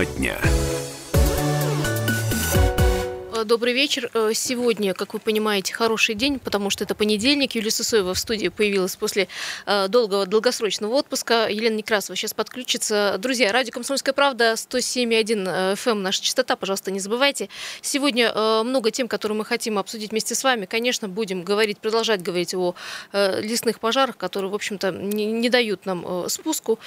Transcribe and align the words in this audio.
Тема 0.00 0.04
дня. 0.18 0.49
Добрый 3.50 3.72
вечер. 3.72 4.08
Э, 4.14 4.30
сегодня, 4.32 4.94
как 4.94 5.12
вы 5.12 5.18
понимаете, 5.18 5.74
хороший 5.74 6.14
день, 6.14 6.38
потому 6.38 6.70
что 6.70 6.84
это 6.84 6.94
понедельник. 6.94 7.56
Юлия 7.56 7.72
Сысоева 7.72 8.14
в 8.14 8.18
студии 8.18 8.46
появилась 8.46 8.94
после 8.94 9.26
э, 9.66 9.88
долгого 9.88 10.24
долгосрочного 10.24 10.94
отпуска. 10.94 11.48
Елена 11.50 11.74
Некрасова 11.74 12.14
сейчас 12.14 12.32
подключится. 12.32 13.16
Друзья, 13.18 13.50
радио 13.50 13.72
«Комсомольская 13.72 14.14
правда» 14.14 14.52
107,1 14.52 15.74
FM, 15.74 15.94
наша 15.94 16.22
частота, 16.22 16.54
пожалуйста, 16.54 16.92
не 16.92 17.00
забывайте. 17.00 17.48
Сегодня 17.82 18.32
много 18.62 18.92
тем, 18.92 19.08
которые 19.08 19.36
мы 19.36 19.44
хотим 19.44 19.78
обсудить 19.78 20.12
вместе 20.12 20.36
с 20.36 20.44
вами. 20.44 20.66
Конечно, 20.66 21.08
будем 21.08 21.42
говорить, 21.42 21.78
продолжать 21.78 22.22
говорить 22.22 22.54
о 22.54 22.76
лесных 23.12 23.80
пожарах, 23.80 24.16
которые, 24.16 24.52
в 24.52 24.54
общем-то, 24.54 24.92
не, 24.92 25.26
не 25.26 25.50
дают 25.50 25.86
нам 25.86 26.28
спуску. 26.28 26.78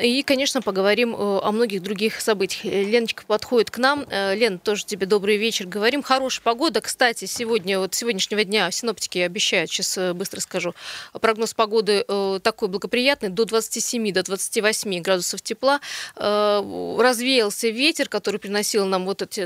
И, 0.00 0.22
конечно, 0.22 0.62
поговорим 0.62 1.16
о 1.18 1.50
многих 1.50 1.82
других 1.82 2.20
событиях. 2.20 2.64
Леночка 2.64 3.24
подходит 3.26 3.72
к 3.72 3.78
нам. 3.78 4.06
Лен, 4.10 4.60
тоже 4.60 4.84
тебе 4.84 5.06
добрый 5.06 5.38
вечер. 5.38 5.66
Говорим, 5.66 6.03
хорошая 6.04 6.42
погода. 6.42 6.80
Кстати, 6.80 7.24
сегодня, 7.24 7.78
вот 7.78 7.94
сегодняшнего 7.94 8.44
дня 8.44 8.70
синоптики 8.70 9.18
обещают, 9.18 9.70
сейчас 9.70 9.98
э, 9.98 10.12
быстро 10.12 10.40
скажу, 10.40 10.74
прогноз 11.20 11.54
погоды 11.54 12.04
э, 12.06 12.40
такой 12.42 12.68
благоприятный, 12.68 13.30
до 13.30 13.44
27, 13.44 14.12
до 14.12 14.22
28 14.22 15.00
градусов 15.00 15.42
тепла. 15.42 15.80
Э, 16.16 16.96
развеялся 16.98 17.68
ветер, 17.68 18.08
который 18.08 18.38
приносил 18.38 18.86
нам 18.86 19.04
вот 19.06 19.22
эти, 19.22 19.40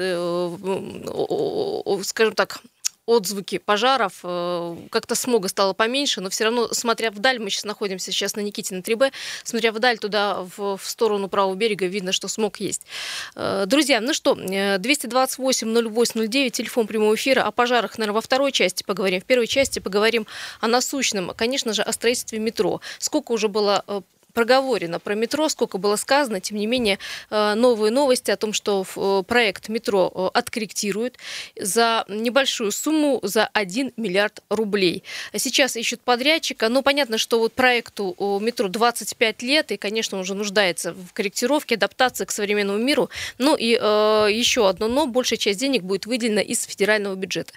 скажем 2.04 2.34
так, 2.34 2.60
отзвуки 3.08 3.58
пожаров, 3.58 4.20
э, 4.22 4.76
как-то 4.90 5.14
смога 5.14 5.48
стало 5.48 5.72
поменьше, 5.72 6.20
но 6.20 6.28
все 6.28 6.44
равно, 6.44 6.68
смотря 6.72 7.10
вдаль, 7.10 7.38
мы 7.38 7.48
сейчас 7.48 7.64
находимся 7.64 8.12
сейчас 8.12 8.36
на 8.36 8.40
Никитина 8.40 8.80
3Б, 8.80 9.12
смотря 9.44 9.72
вдаль 9.72 9.96
туда, 9.98 10.46
в, 10.56 10.76
в 10.76 10.84
сторону 10.84 11.28
правого 11.28 11.54
берега, 11.54 11.86
видно, 11.86 12.12
что 12.12 12.28
смог 12.28 12.60
есть. 12.60 12.82
Э, 13.34 13.64
друзья, 13.66 14.02
ну 14.02 14.12
что, 14.12 14.34
228-08-09, 14.34 16.46
э, 16.46 16.50
телефон 16.50 16.86
прямого 16.86 17.14
эфира, 17.14 17.40
о 17.42 17.50
пожарах, 17.50 17.96
наверное, 17.96 18.16
во 18.16 18.20
второй 18.20 18.52
части 18.52 18.82
поговорим. 18.82 19.22
В 19.22 19.24
первой 19.24 19.46
части 19.46 19.78
поговорим 19.78 20.26
о 20.60 20.68
насущном, 20.68 21.32
конечно 21.34 21.72
же, 21.72 21.80
о 21.82 21.92
строительстве 21.92 22.38
метро. 22.38 22.82
Сколько 22.98 23.32
уже 23.32 23.48
было 23.48 23.82
проговорено 24.32 25.00
про 25.00 25.14
метро, 25.14 25.48
сколько 25.48 25.78
было 25.78 25.96
сказано, 25.96 26.40
тем 26.40 26.58
не 26.58 26.66
менее, 26.66 26.98
э, 27.30 27.54
новые 27.54 27.90
новости 27.90 28.30
о 28.30 28.36
том, 28.36 28.52
что 28.52 28.84
э, 28.96 29.22
проект 29.26 29.68
метро 29.68 30.12
э, 30.14 30.38
откорректируют 30.38 31.16
за 31.58 32.04
небольшую 32.08 32.72
сумму, 32.72 33.20
за 33.22 33.46
1 33.46 33.92
миллиард 33.96 34.42
рублей. 34.48 35.02
Сейчас 35.34 35.76
ищут 35.76 36.00
подрядчика, 36.00 36.68
но 36.68 36.82
понятно, 36.82 37.18
что 37.18 37.38
вот 37.38 37.52
проекту 37.52 38.16
метро 38.40 38.68
25 38.68 39.42
лет, 39.42 39.72
и, 39.72 39.76
конечно, 39.76 40.18
уже 40.18 40.34
нуждается 40.34 40.92
в 40.92 41.12
корректировке, 41.12 41.74
адаптации 41.74 42.24
к 42.24 42.30
современному 42.30 42.78
миру. 42.78 43.10
Ну 43.38 43.56
и 43.56 43.68
еще 43.68 44.68
одно 44.68 44.88
но, 44.88 45.06
большая 45.06 45.38
часть 45.38 45.58
денег 45.60 45.82
будет 45.82 46.06
выделена 46.06 46.40
из 46.40 46.64
федерального 46.64 47.14
бюджета. 47.14 47.52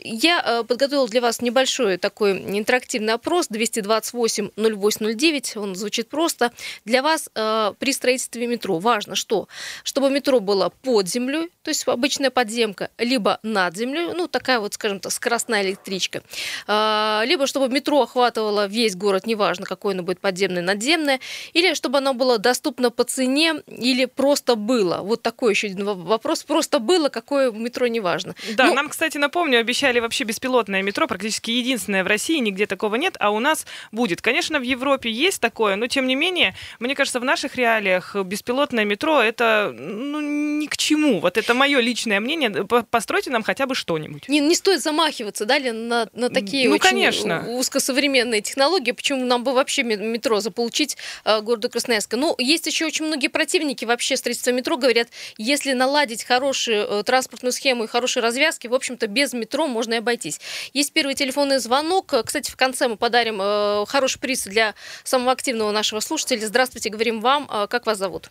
Я 0.00 0.64
подготовила 0.66 1.08
для 1.08 1.20
вас 1.20 1.40
небольшой 1.40 1.96
такой 1.96 2.38
интерактивный 2.38 3.14
опрос 3.14 3.48
228 3.48 4.50
0809, 4.56 5.56
он 5.56 5.74
звучит 5.74 6.08
просто 6.14 6.52
для 6.84 7.02
вас 7.02 7.28
э, 7.34 7.72
при 7.76 7.92
строительстве 7.92 8.46
метро 8.46 8.78
важно 8.78 9.16
что? 9.16 9.48
Чтобы 9.82 10.10
метро 10.10 10.38
было 10.38 10.70
под 10.82 11.08
землей, 11.08 11.50
то 11.64 11.70
есть 11.70 11.88
обычная 11.88 12.30
подземка, 12.30 12.90
либо 12.98 13.40
над 13.42 13.76
землей, 13.76 14.12
ну 14.14 14.28
такая 14.28 14.60
вот, 14.60 14.74
скажем 14.74 15.00
так, 15.00 15.10
скоростная 15.10 15.62
электричка, 15.62 16.22
э, 16.68 17.22
либо 17.26 17.48
чтобы 17.48 17.68
метро 17.68 18.00
охватывало 18.00 18.68
весь 18.68 18.94
город, 18.94 19.26
неважно, 19.26 19.66
какое 19.66 19.94
оно 19.94 20.04
будет 20.04 20.20
подземное, 20.20 20.62
надземное, 20.62 21.18
или 21.52 21.74
чтобы 21.74 21.98
оно 21.98 22.14
было 22.14 22.38
доступно 22.38 22.92
по 22.92 23.02
цене, 23.02 23.54
или 23.66 24.04
просто 24.04 24.54
было. 24.54 24.98
Вот 25.02 25.22
такой 25.22 25.52
еще 25.52 25.66
один 25.66 25.84
вопрос. 25.84 26.44
Просто 26.44 26.78
было, 26.78 27.08
какое 27.08 27.50
метро, 27.50 27.88
неважно. 27.88 28.36
Да, 28.56 28.66
ну, 28.66 28.74
нам, 28.74 28.88
кстати, 28.88 29.18
напомню, 29.18 29.58
обещали 29.58 29.98
вообще 29.98 30.22
беспилотное 30.22 30.82
метро, 30.82 31.08
практически 31.08 31.50
единственное 31.50 32.04
в 32.04 32.06
России, 32.06 32.38
нигде 32.38 32.66
такого 32.66 32.94
нет, 32.94 33.16
а 33.18 33.30
у 33.30 33.40
нас 33.40 33.66
будет. 33.90 34.22
Конечно, 34.22 34.60
в 34.60 34.62
Европе 34.62 35.10
есть 35.10 35.40
такое, 35.40 35.76
но 35.76 35.86
тем 35.86 36.03
не 36.06 36.14
не 36.14 36.20
менее, 36.20 36.54
мне 36.78 36.94
кажется, 36.94 37.20
в 37.20 37.24
наших 37.24 37.56
реалиях 37.56 38.14
беспилотное 38.14 38.84
метро 38.84 39.20
это 39.20 39.74
ну, 39.76 40.20
ни 40.20 40.66
к 40.66 40.76
чему. 40.76 41.20
Вот 41.20 41.36
это 41.36 41.54
мое 41.54 41.80
личное 41.80 42.20
мнение. 42.20 42.50
Постройте 42.90 43.30
нам 43.30 43.42
хотя 43.42 43.66
бы 43.66 43.74
что-нибудь. 43.74 44.28
Не, 44.28 44.40
не 44.40 44.54
стоит 44.54 44.82
замахиваться, 44.82 45.44
да, 45.44 45.58
на, 45.58 46.08
на 46.12 46.30
такие 46.30 46.68
ну, 46.68 46.74
очень 46.76 46.82
конечно. 46.82 47.44
узкосовременные 47.48 48.40
технологии. 48.40 48.92
Почему 48.92 49.24
нам 49.24 49.42
бы 49.42 49.52
вообще 49.52 49.82
метро 49.82 50.40
заполучить 50.40 50.96
э, 51.24 51.40
городу 51.40 51.68
Красноярска? 51.68 52.16
Ну, 52.16 52.34
есть 52.38 52.66
еще 52.66 52.86
очень 52.86 53.06
многие 53.06 53.28
противники 53.28 53.84
вообще 53.84 54.16
строительства 54.16 54.50
метро. 54.50 54.76
Говорят, 54.76 55.08
если 55.36 55.72
наладить 55.72 56.24
хорошую 56.24 56.86
э, 56.88 57.02
транспортную 57.02 57.52
схему 57.52 57.84
и 57.84 57.86
хорошие 57.88 58.22
развязки, 58.22 58.68
в 58.68 58.74
общем-то, 58.74 59.06
без 59.08 59.32
метро 59.32 59.66
можно 59.66 59.94
и 59.94 59.96
обойтись. 59.98 60.40
Есть 60.72 60.92
первый 60.92 61.14
телефонный 61.14 61.58
звонок. 61.58 62.14
Кстати, 62.24 62.50
в 62.50 62.56
конце 62.56 62.86
мы 62.88 62.96
подарим 62.96 63.40
э, 63.40 63.84
хороший 63.88 64.20
приз 64.20 64.44
для 64.44 64.74
самого 65.02 65.32
активного 65.32 65.72
нашего 65.72 65.93
слушатели. 66.00 66.38
Здравствуйте, 66.38 66.90
говорим 66.90 67.20
вам. 67.20 67.46
А, 67.50 67.66
как 67.66 67.86
вас 67.86 67.98
зовут? 67.98 68.30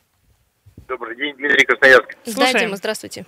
Добрый 0.87 1.15
день, 1.15 1.35
Дмитрий 1.35 1.65
Красноярск. 1.65 2.15
Да, 2.37 2.53
Дима, 2.53 2.75
здравствуйте. 2.75 3.25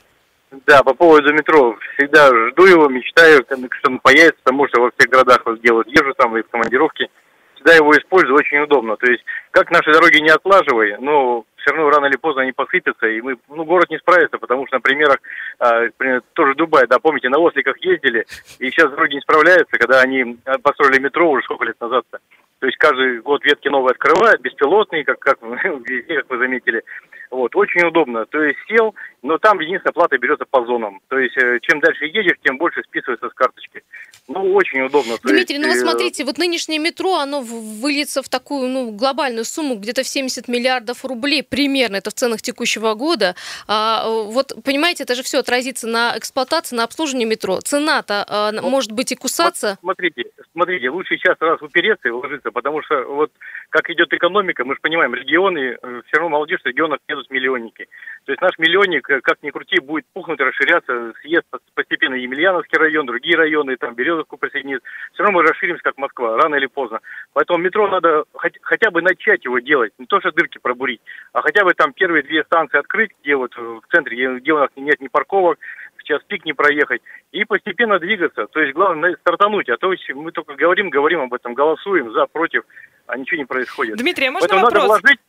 Да, 0.65 0.83
по 0.83 0.93
поводу 0.93 1.33
метро. 1.33 1.77
Всегда 1.97 2.27
жду 2.27 2.65
его, 2.65 2.87
мечтаю, 2.87 3.45
что 3.45 3.89
он 3.89 3.99
появится, 3.99 4.39
потому 4.43 4.67
что 4.67 4.81
во 4.81 4.91
всех 4.91 5.09
городах 5.09 5.41
вот 5.45 5.61
делают. 5.61 5.87
Езжу 5.87 6.13
там 6.13 6.37
и 6.37 6.43
в 6.43 6.49
командировке. 6.49 7.07
Всегда 7.55 7.75
его 7.75 7.91
использую, 7.93 8.35
очень 8.35 8.59
удобно. 8.59 8.95
То 8.95 9.09
есть, 9.09 9.23
как 9.51 9.71
наши 9.71 9.91
дороги 9.91 10.19
не 10.19 10.29
отлаживай, 10.29 10.97
но 10.99 11.45
все 11.57 11.71
равно 11.71 11.89
рано 11.89 12.05
или 12.05 12.17
поздно 12.17 12.43
они 12.43 12.51
посыпятся, 12.51 13.07
и 13.07 13.21
мы, 13.21 13.37
ну, 13.49 13.65
город 13.65 13.89
не 13.89 13.97
справится, 13.97 14.37
потому 14.37 14.67
что 14.67 14.75
на 14.75 14.81
примерах, 14.81 15.17
э, 15.59 15.89
тоже 16.33 16.53
Дубай, 16.53 16.85
да, 16.87 16.99
помните, 16.99 17.29
на 17.29 17.39
осликах 17.39 17.75
ездили, 17.79 18.25
и 18.59 18.69
сейчас 18.69 18.91
дороги 18.91 19.15
не 19.15 19.21
справляются, 19.21 19.77
когда 19.77 20.01
они 20.01 20.37
построили 20.61 21.01
метро 21.01 21.27
уже 21.27 21.43
сколько 21.43 21.65
лет 21.65 21.79
назад-то. 21.81 22.19
То 22.59 22.67
есть 22.67 22.77
каждый 22.77 23.21
год 23.21 23.43
ветки 23.43 23.67
новые 23.67 23.91
открывают, 23.91 24.41
беспилотные, 24.41 25.03
как, 25.03 25.19
как, 25.19 25.39
как 25.39 26.29
вы 26.29 26.37
заметили. 26.37 26.83
Вот, 27.31 27.55
очень 27.55 27.85
удобно. 27.85 28.25
То 28.25 28.41
есть 28.41 28.59
сел, 28.67 28.95
но 29.21 29.37
там 29.37 29.59
единственная 29.59 29.93
плата 29.93 30.17
берется 30.17 30.45
по 30.49 30.65
зонам. 30.65 31.01
То 31.07 31.17
есть 31.17 31.35
э, 31.37 31.59
чем 31.61 31.79
дальше 31.79 32.05
едешь, 32.05 32.37
тем 32.43 32.57
больше 32.57 32.81
списывается 32.83 33.29
с 33.29 33.33
карточки. 33.33 33.83
Ну, 34.27 34.53
очень 34.53 34.81
удобно. 34.81 35.15
Дмитрий, 35.23 35.55
есть, 35.55 35.65
ну 35.65 35.71
вы 35.71 35.77
э, 35.77 35.79
смотрите, 35.79 36.23
вот 36.25 36.37
нынешнее 36.37 36.79
метро, 36.79 37.15
оно 37.15 37.41
выльется 37.41 38.23
в 38.23 38.29
такую 38.29 38.69
ну, 38.69 38.91
глобальную 38.91 39.45
сумму, 39.45 39.75
где-то 39.75 40.03
в 40.03 40.07
70 40.07 40.47
миллиардов 40.47 41.05
рублей 41.05 41.43
примерно, 41.43 41.97
это 41.97 42.09
в 42.09 42.13
ценах 42.13 42.41
текущего 42.41 42.93
года. 42.93 43.35
А, 43.67 44.07
вот, 44.07 44.53
понимаете, 44.63 45.03
это 45.03 45.15
же 45.15 45.23
все 45.23 45.39
отразится 45.39 45.87
на 45.87 46.17
эксплуатации, 46.17 46.75
на 46.75 46.83
обслуживании 46.83 47.25
метро. 47.25 47.59
Цена-то 47.61 48.25
а, 48.27 48.51
вот, 48.51 48.63
может 48.63 48.91
быть 48.91 49.11
и 49.11 49.15
кусаться. 49.15 49.77
Смотрите, 49.81 50.25
смотрите, 50.53 50.89
лучше 50.89 51.17
сейчас 51.17 51.35
раз 51.39 51.61
упереться 51.61 52.07
и 52.07 52.11
уложиться, 52.11 52.51
потому 52.51 52.81
что 52.83 53.03
вот 53.03 53.31
как 53.69 53.89
идет 53.89 54.13
экономика, 54.13 54.63
мы 54.63 54.75
же 54.75 54.79
понимаем, 54.81 55.13
регионы, 55.13 55.77
э, 55.81 56.01
все 56.07 56.17
равно 56.17 56.29
молодежь 56.29 56.61
в 56.61 56.65
регионах 56.65 56.99
едут 57.15 57.31
миллионники. 57.31 57.87
То 58.25 58.31
есть 58.31 58.41
наш 58.41 58.57
миллионник, 58.57 59.09
э, 59.09 59.21
как 59.21 59.41
ни 59.41 59.49
крути, 59.49 59.79
будет 59.79 60.05
пухнуть, 60.13 60.39
расширяться, 60.39 61.13
съест 61.21 61.45
постепенно 61.73 62.15
Емельяновский 62.15 62.77
район, 62.77 63.05
другие 63.05 63.35
районы, 63.35 63.77
там 63.77 63.95
Березовку 63.95 64.37
присоединится. 64.37 64.87
Все 65.13 65.23
равно 65.23 65.39
мы 65.39 65.47
расширимся, 65.47 65.83
как 65.83 65.97
Москва, 65.97 66.37
рано 66.37 66.55
или 66.55 66.67
поздно. 66.67 66.99
Поэтому 67.33 67.59
метро 67.59 67.87
надо 67.87 68.23
хоть, 68.33 68.57
хотя 68.61 68.91
бы 68.91 69.01
начать 69.01 69.45
его 69.45 69.59
делать, 69.59 69.93
не 69.97 70.05
то 70.05 70.19
что 70.19 70.31
дырки 70.31 70.59
пробурить, 70.59 71.01
а 71.33 71.41
хотя 71.41 71.63
бы 71.63 71.73
там 71.73 71.93
первые 71.93 72.23
две 72.23 72.43
станции 72.43 72.77
открыть, 72.77 73.11
где 73.21 73.35
вот 73.35 73.55
в 73.55 73.81
центре, 73.91 74.39
где 74.39 74.53
у 74.53 74.59
нас 74.59 74.69
нет 74.75 74.99
ни 75.01 75.07
парковок, 75.07 75.59
час 76.05 76.21
пик 76.27 76.45
не 76.45 76.53
проехать, 76.53 77.01
и 77.31 77.43
постепенно 77.43 77.99
двигаться. 77.99 78.47
То 78.47 78.61
есть 78.61 78.73
главное 78.73 79.15
стартануть, 79.21 79.69
а 79.69 79.77
то 79.77 79.93
мы 80.13 80.31
только 80.31 80.55
говорим, 80.55 80.89
говорим 80.89 81.21
об 81.21 81.33
этом, 81.33 81.53
голосуем 81.53 82.11
за, 82.13 82.25
против, 82.27 82.63
а 83.07 83.17
ничего 83.17 83.37
не 83.37 83.45
происходит. 83.45 83.97
Дмитрий, 83.97 84.27
а 84.27 84.31
можно 84.31 84.47
Поэтому 84.47 84.65
вопрос? 84.65 84.83
Надо 84.83 84.87
вложить... 84.87 85.19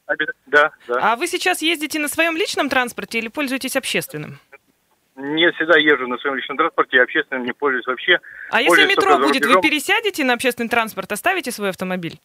Да, 0.46 0.70
да. 0.86 1.12
А 1.12 1.16
вы 1.16 1.26
сейчас 1.26 1.62
ездите 1.62 1.98
на 1.98 2.08
своем 2.08 2.36
личном 2.36 2.68
транспорте 2.68 3.18
или 3.18 3.28
пользуетесь 3.28 3.76
общественным? 3.76 4.38
Не 5.16 5.50
всегда 5.52 5.78
езжу 5.78 6.06
на 6.06 6.18
своем 6.18 6.36
личном 6.36 6.58
транспорте, 6.58 7.02
общественным 7.02 7.44
не 7.44 7.52
пользуюсь 7.52 7.86
вообще. 7.86 8.20
А 8.50 8.60
если 8.60 8.86
метро 8.86 9.18
будет, 9.18 9.46
вы 9.46 9.60
пересядете 9.60 10.24
на 10.24 10.34
общественный 10.34 10.68
транспорт, 10.68 11.10
оставите 11.10 11.50
свой 11.50 11.70
автомобиль? 11.70 12.20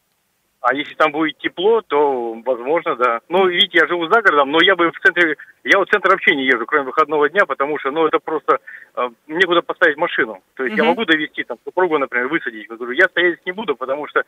А 0.61 0.75
если 0.75 0.93
там 0.93 1.11
будет 1.11 1.39
тепло, 1.39 1.81
то 1.81 2.33
возможно, 2.45 2.95
да. 2.95 3.21
Ну, 3.29 3.47
видите, 3.47 3.79
я 3.79 3.87
живу 3.87 4.05
за 4.05 4.21
городом, 4.21 4.51
но 4.51 4.59
я 4.61 4.75
бы 4.75 4.91
в 4.91 4.99
центре, 4.99 5.35
я 5.63 5.79
вот 5.79 5.87
в 5.87 5.91
центр 5.91 6.11
вообще 6.11 6.35
не 6.35 6.45
езжу, 6.45 6.67
кроме 6.67 6.85
выходного 6.85 7.27
дня, 7.29 7.47
потому 7.47 7.79
что, 7.79 7.89
ну, 7.89 8.05
это 8.05 8.19
просто 8.19 8.59
э, 8.95 9.09
некуда 9.27 9.63
поставить 9.63 9.97
машину. 9.97 10.43
То 10.53 10.63
есть 10.63 10.75
uh-huh. 10.75 10.83
я 10.83 10.83
могу 10.83 11.03
довести 11.05 11.43
там 11.43 11.57
супругу, 11.63 11.97
например, 11.97 12.27
высадить. 12.27 12.67
Я 12.69 12.75
говорю, 12.75 12.91
я 12.91 13.07
стоять 13.07 13.43
не 13.43 13.53
буду, 13.53 13.75
потому 13.75 14.07
что 14.07 14.23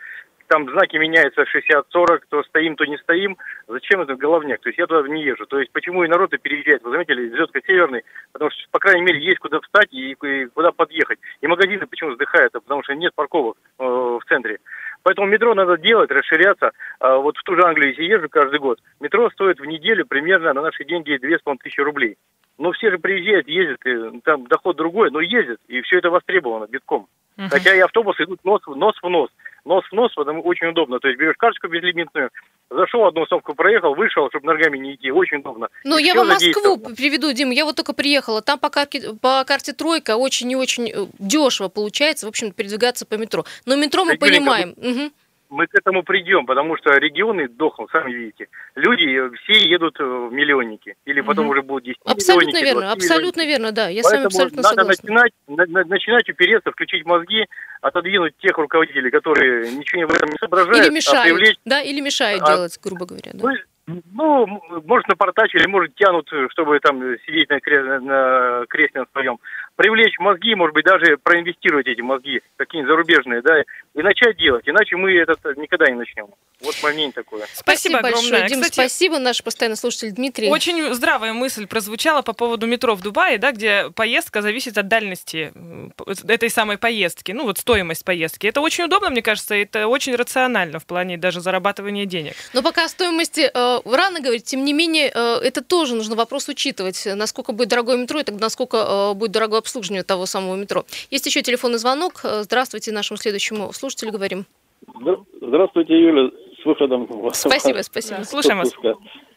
там 0.48 0.68
знаки 0.72 0.98
меняются 0.98 1.44
60-40, 1.44 2.22
то 2.30 2.42
стоим, 2.44 2.76
то 2.78 2.86
не 2.86 2.98
стоим. 2.98 3.38
Зачем 3.68 4.02
это 4.02 4.16
головняк? 4.16 4.60
То 4.62 4.70
есть 4.70 4.80
я 4.80 4.88
туда 4.88 5.08
не 5.08 5.24
езжу. 5.24 5.46
То 5.46 5.60
есть 5.60 5.72
почему 5.72 6.04
и 6.04 6.08
народ 6.08 6.34
и 6.34 6.40
переезжает? 6.40 6.82
Вы 6.82 6.94
заметили, 6.94 7.30
Звездка 7.30 7.62
Северный, 7.64 8.04
потому 8.32 8.50
что, 8.50 8.60
по 8.72 8.80
крайней 8.80 9.04
мере, 9.04 9.24
есть 9.24 9.38
куда 9.38 9.60
встать 9.60 9.90
и, 9.92 10.14
и 10.14 10.46
куда 10.48 10.72
подъехать. 10.72 11.20
И 11.42 11.48
магазины 11.48 11.86
почему 11.86 12.10
вздыхают? 12.10 12.54
Потому 12.54 12.82
что 12.82 12.96
нет 12.96 13.14
парковок 13.14 13.56
э, 13.78 13.84
в 13.84 14.22
центре. 14.28 14.58
Поэтому 15.04 15.28
метро 15.28 15.54
надо 15.54 15.78
делать, 15.78 16.10
расширяться. 16.12 16.72
А 17.00 17.18
вот 17.18 17.38
в 17.38 17.44
ту 17.44 17.56
же 17.56 17.64
Англию, 17.64 17.90
если 17.90 18.04
езжу 18.04 18.30
каждый 18.30 18.60
год, 18.60 18.80
метро 19.00 19.30
стоит 19.32 19.60
в 19.60 19.66
неделю 19.66 20.06
примерно 20.06 20.54
на 20.54 20.62
наши 20.62 20.86
деньги 20.86 21.18
2500 21.18 21.86
рублей. 21.86 22.18
Но 22.58 22.72
все 22.72 22.92
же 22.92 23.00
приезжают, 23.00 23.48
ездят, 23.48 23.86
и 23.86 24.22
там 24.22 24.48
доход 24.48 24.78
другой, 24.78 25.12
но 25.12 25.20
ездят, 25.20 25.60
и 25.68 25.82
все 25.82 25.98
это 25.98 26.10
востребовано 26.10 26.68
битком. 26.68 27.08
Хотя 27.50 27.76
и 27.76 27.80
автобусы 27.80 28.24
идут 28.24 28.44
нос, 28.46 28.62
нос 28.68 28.96
в 29.02 29.10
нос. 29.10 29.30
Нос 29.66 29.86
в 29.90 29.94
нос, 29.94 30.12
потому 30.16 30.42
очень 30.42 30.68
удобно. 30.68 31.00
То 31.00 31.08
есть 31.08 31.20
берешь 31.20 31.36
карточку 31.38 31.70
безлимитную, 31.70 32.30
зашел, 32.70 33.06
одну 33.06 33.24
остановку 33.24 33.56
проехал, 33.56 33.96
вышел, 33.96 34.30
чтобы 34.30 34.48
ногами 34.48 34.78
не 34.78 34.96
идти. 34.96 35.12
Очень 35.12 35.38
удобно. 35.38 35.70
Ну, 35.86 35.98
я 35.98 36.16
вам 36.16 36.28
Москву 36.28 36.78
приведу, 36.78 37.32
Дим. 37.32 37.50
Я 37.52 37.66
вот 37.66 37.76
только 37.76 37.94
приехала. 37.94 38.42
Там 38.42 38.60
по 38.60 38.70
карте, 38.70 39.14
по 39.22 39.44
карте 39.46 39.74
тройка 39.74 40.18
очень 40.18 40.52
и 40.52 40.56
очень 40.56 40.90
э, 40.90 41.06
дешево 41.20 41.70
получается, 41.70 42.26
в 42.26 42.30
общем, 42.30 42.52
передвигаться 42.52 43.06
по 43.06 43.16
метро. 43.16 43.46
Но 43.66 43.76
метро 43.76 44.04
мы 44.04 44.18
понимаем. 44.18 44.72
Угу 44.78 45.12
мы 45.54 45.68
к 45.68 45.76
этому 45.76 46.04
придем, 46.04 46.46
потому 46.46 46.76
что 46.78 46.98
регионы 46.98 47.48
дохнут, 47.48 47.90
сами 47.92 48.12
видите. 48.12 48.48
Люди 48.76 49.04
э, 49.04 49.30
все 49.38 49.70
едут 49.70 50.00
э, 50.00 50.04
в 50.04 50.34
миллионники, 50.34 50.96
или 51.06 51.22
потом 51.22 51.46
угу. 51.46 51.52
уже 51.54 51.62
будут 51.62 51.86
10 51.86 52.00
Абсолютно 52.06 52.62
верно, 52.62 52.92
абсолютно 52.92 53.46
верно, 53.46 53.72
да, 53.72 53.88
я 53.88 54.02
Поэтому 54.02 54.30
с 54.30 54.34
вами 54.34 54.48
абсолютно 54.48 54.62
надо 54.64 54.76
согласна. 54.76 55.10
Начинать, 55.10 55.34
на, 55.48 55.84
начинать 55.86 56.30
упереться, 56.30 56.72
включить 56.72 57.06
мозги, 57.06 57.46
отодвинуть 57.82 58.36
тех 58.38 58.58
руководителей, 58.58 59.12
которые 59.12 59.72
ничего 59.72 60.08
в 60.08 60.16
этом 60.16 60.30
не 60.30 60.38
соображают. 60.40 60.78
Или 60.78 60.88
а 60.88 60.92
мешают, 60.92 61.32
а 61.32 61.36
привлечь... 61.36 61.58
да, 61.66 61.82
или 61.82 62.02
мешают 62.02 62.42
а, 62.44 62.56
делать, 62.56 62.80
грубо 62.84 63.06
говоря. 63.06 63.32
Да. 63.34 63.40
Ну, 63.44 63.56
ну, 63.86 64.62
может, 64.86 65.08
напортачили, 65.10 65.68
может, 65.68 65.94
тянут, 65.96 66.30
чтобы 66.52 66.80
там 66.80 67.02
сидеть 67.26 67.50
на, 67.50 67.58
кре- 67.58 68.00
на 68.00 68.66
кресле 68.68 69.02
на 69.02 69.08
своем. 69.12 69.40
Привлечь 69.76 70.20
мозги, 70.20 70.54
может 70.54 70.76
быть, 70.76 70.86
даже 70.86 71.18
проинвестировать 71.18 71.88
эти 71.88 72.02
мозги, 72.02 72.42
какие-нибудь 72.58 72.92
зарубежные, 72.92 73.42
да, 73.42 73.62
и 73.96 74.02
начать 74.02 74.38
делать. 74.38 74.68
Иначе 74.68 74.96
мы 74.98 75.14
это 75.14 75.36
никогда 75.56 75.88
не 75.88 75.96
начнем. 75.96 76.28
Вот 76.62 76.76
мое 76.82 76.94
мнение 76.94 77.12
такое. 77.12 77.46
Спасибо, 77.54 77.98
спасибо 77.98 78.02
большое, 78.02 78.48
Дим, 78.48 78.62
Кстати, 78.62 78.74
спасибо, 78.74 79.20
наш 79.20 79.44
постоянный 79.44 79.76
слушатель 79.76 80.12
Дмитрий. 80.12 80.50
Очень 80.50 80.94
здравая 80.94 81.34
мысль 81.34 81.68
прозвучала 81.68 82.22
по 82.22 82.34
поводу 82.34 82.68
метро 82.68 82.96
в 82.96 83.02
Дубае, 83.02 83.38
да, 83.38 83.52
где 83.52 83.90
поездка 83.96 84.42
зависит 84.42 84.78
от 84.78 84.88
дальности 84.88 85.52
э, 85.54 86.14
этой 86.28 86.50
самой 86.50 86.78
поездки, 86.78 87.32
ну 87.34 87.44
вот 87.44 87.58
стоимость 87.58 88.06
поездки. 88.06 88.48
Это 88.48 88.62
очень 88.62 88.86
удобно, 88.86 89.10
мне 89.10 89.22
кажется, 89.22 89.56
это 89.56 89.88
очень 89.88 90.16
рационально 90.16 90.80
в 90.80 90.86
плане 90.86 91.18
даже 91.18 91.42
зарабатывания 91.42 92.06
денег. 92.06 92.34
Но 92.54 92.62
пока 92.62 92.88
стоимости 92.88 93.52
э, 93.54 93.80
рано 93.84 94.22
говорить, 94.22 94.46
тем 94.46 94.64
не 94.64 94.72
менее, 94.72 95.12
э, 95.14 95.40
это 95.44 95.62
тоже 95.64 95.96
нужно 95.96 96.16
вопрос 96.16 96.48
учитывать, 96.48 97.06
насколько 97.06 97.52
будет 97.52 97.70
дорогое 97.70 97.98
метро 97.98 98.20
и 98.20 98.24
тогда 98.24 98.46
насколько 98.46 98.78
э, 98.78 99.14
будет 99.16 99.32
дорогое 99.32 99.63
обслуживание 99.64 100.04
того 100.04 100.26
самого 100.26 100.56
метро. 100.56 100.84
Есть 101.10 101.26
еще 101.26 101.42
телефонный 101.42 101.80
звонок. 101.80 102.22
Э, 102.24 102.44
здравствуйте, 102.44 102.92
нашему 102.92 103.18
следующему 103.18 103.72
слушателю 103.74 104.12
говорим. 104.12 104.46
Здравствуйте, 105.42 105.94
Юля, 105.94 106.30
с 106.62 106.66
выходом. 106.66 107.08
Спасибо, 107.34 107.80
спасибо. 107.82 108.20
Да, 108.20 108.26
слушаем 108.26 108.60
вас. 108.60 108.74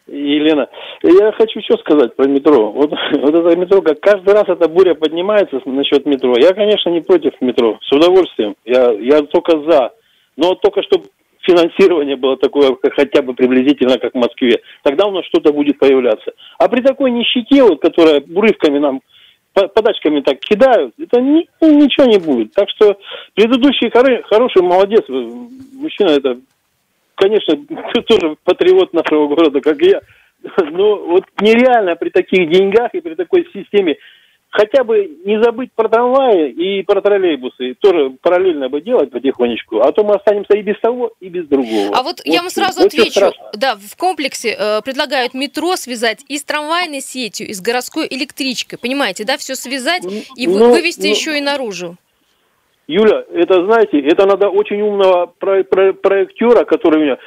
Елена, 0.08 0.68
я 1.02 1.32
хочу 1.32 1.60
что 1.62 1.78
сказать 1.78 2.14
про 2.14 2.26
метро. 2.28 2.70
Вот, 2.70 2.90
вот 3.12 3.34
это 3.34 3.56
метро, 3.56 3.82
как 3.82 4.00
каждый 4.00 4.34
раз 4.34 4.44
эта 4.48 4.68
буря 4.68 4.94
поднимается 4.94 5.60
насчет 5.64 6.06
метро. 6.06 6.34
Я, 6.38 6.52
конечно, 6.54 6.90
не 6.90 7.00
против 7.00 7.32
метро, 7.40 7.78
с 7.82 7.92
удовольствием. 7.92 8.54
Я, 8.64 8.92
я 8.92 9.22
только 9.22 9.58
за. 9.68 9.92
Но 10.36 10.54
только 10.54 10.82
чтобы 10.82 11.06
финансирование 11.40 12.16
было 12.16 12.36
такое 12.36 12.76
хотя 12.94 13.22
бы 13.22 13.34
приблизительно, 13.34 13.98
как 13.98 14.12
в 14.14 14.18
Москве, 14.18 14.60
тогда 14.82 15.06
у 15.06 15.12
нас 15.12 15.24
что-то 15.26 15.52
будет 15.52 15.78
появляться. 15.78 16.32
А 16.58 16.68
при 16.68 16.80
такой 16.82 17.10
нищете, 17.10 17.62
вот, 17.62 17.80
которая 17.80 18.20
урывками 18.20 18.78
нам 18.78 19.00
подачками 19.56 20.20
так 20.20 20.38
кидают, 20.40 20.94
это 20.98 21.20
ни, 21.20 21.48
ну, 21.60 21.82
ничего 21.82 22.06
не 22.06 22.18
будет. 22.18 22.52
Так 22.52 22.68
что 22.70 22.98
предыдущий 23.34 23.90
хоро, 23.90 24.22
хороший, 24.24 24.62
молодец, 24.62 25.04
мужчина 25.08 26.10
это, 26.10 26.38
конечно, 27.14 27.56
тоже 28.06 28.36
патриот 28.44 28.92
нашего 28.92 29.28
города, 29.28 29.60
как 29.60 29.80
я. 29.80 30.00
Но 30.70 30.96
вот 30.96 31.24
нереально 31.40 31.96
при 31.96 32.10
таких 32.10 32.50
деньгах 32.50 32.94
и 32.94 33.00
при 33.00 33.14
такой 33.14 33.48
системе 33.52 33.96
хотя 34.56 34.84
бы 34.84 35.18
не 35.24 35.42
забыть 35.42 35.70
про 35.74 35.88
трамваи 35.88 36.50
и 36.50 36.82
про 36.82 37.02
троллейбусы. 37.02 37.74
Тоже 37.74 38.10
параллельно 38.22 38.70
бы 38.70 38.80
делать 38.80 39.10
потихонечку, 39.10 39.80
а 39.80 39.92
то 39.92 40.02
мы 40.02 40.14
останемся 40.14 40.56
и 40.56 40.62
без 40.62 40.80
того, 40.80 41.12
и 41.20 41.28
без 41.28 41.46
другого. 41.46 41.94
А 41.94 42.02
вот, 42.02 42.16
вот 42.16 42.20
я 42.24 42.40
вам 42.40 42.48
сразу 42.48 42.80
вот 42.80 42.86
отвечу. 42.86 43.32
Да, 43.52 43.76
в 43.76 43.96
комплексе 43.96 44.56
э, 44.58 44.80
предлагают 44.82 45.34
метро 45.34 45.76
связать 45.76 46.24
и 46.28 46.38
с 46.38 46.44
трамвайной 46.44 47.02
сетью, 47.02 47.46
и 47.48 47.52
с 47.52 47.60
городской 47.60 48.06
электричкой. 48.08 48.78
Понимаете, 48.78 49.24
да, 49.24 49.36
все 49.36 49.54
связать 49.56 50.04
и 50.36 50.46
ну, 50.46 50.70
вывести 50.70 51.06
ну, 51.06 51.10
еще 51.10 51.36
и 51.36 51.42
наружу. 51.42 51.96
Юля, 52.88 53.24
это, 53.34 53.64
знаете, 53.64 53.98
это 54.00 54.26
надо 54.26 54.48
очень 54.48 54.80
умного 54.80 55.26
про 55.38 55.64
про 55.64 55.92
проектера, 55.92 56.64
который 56.64 57.00
у 57.00 57.02
меня... 57.04 57.18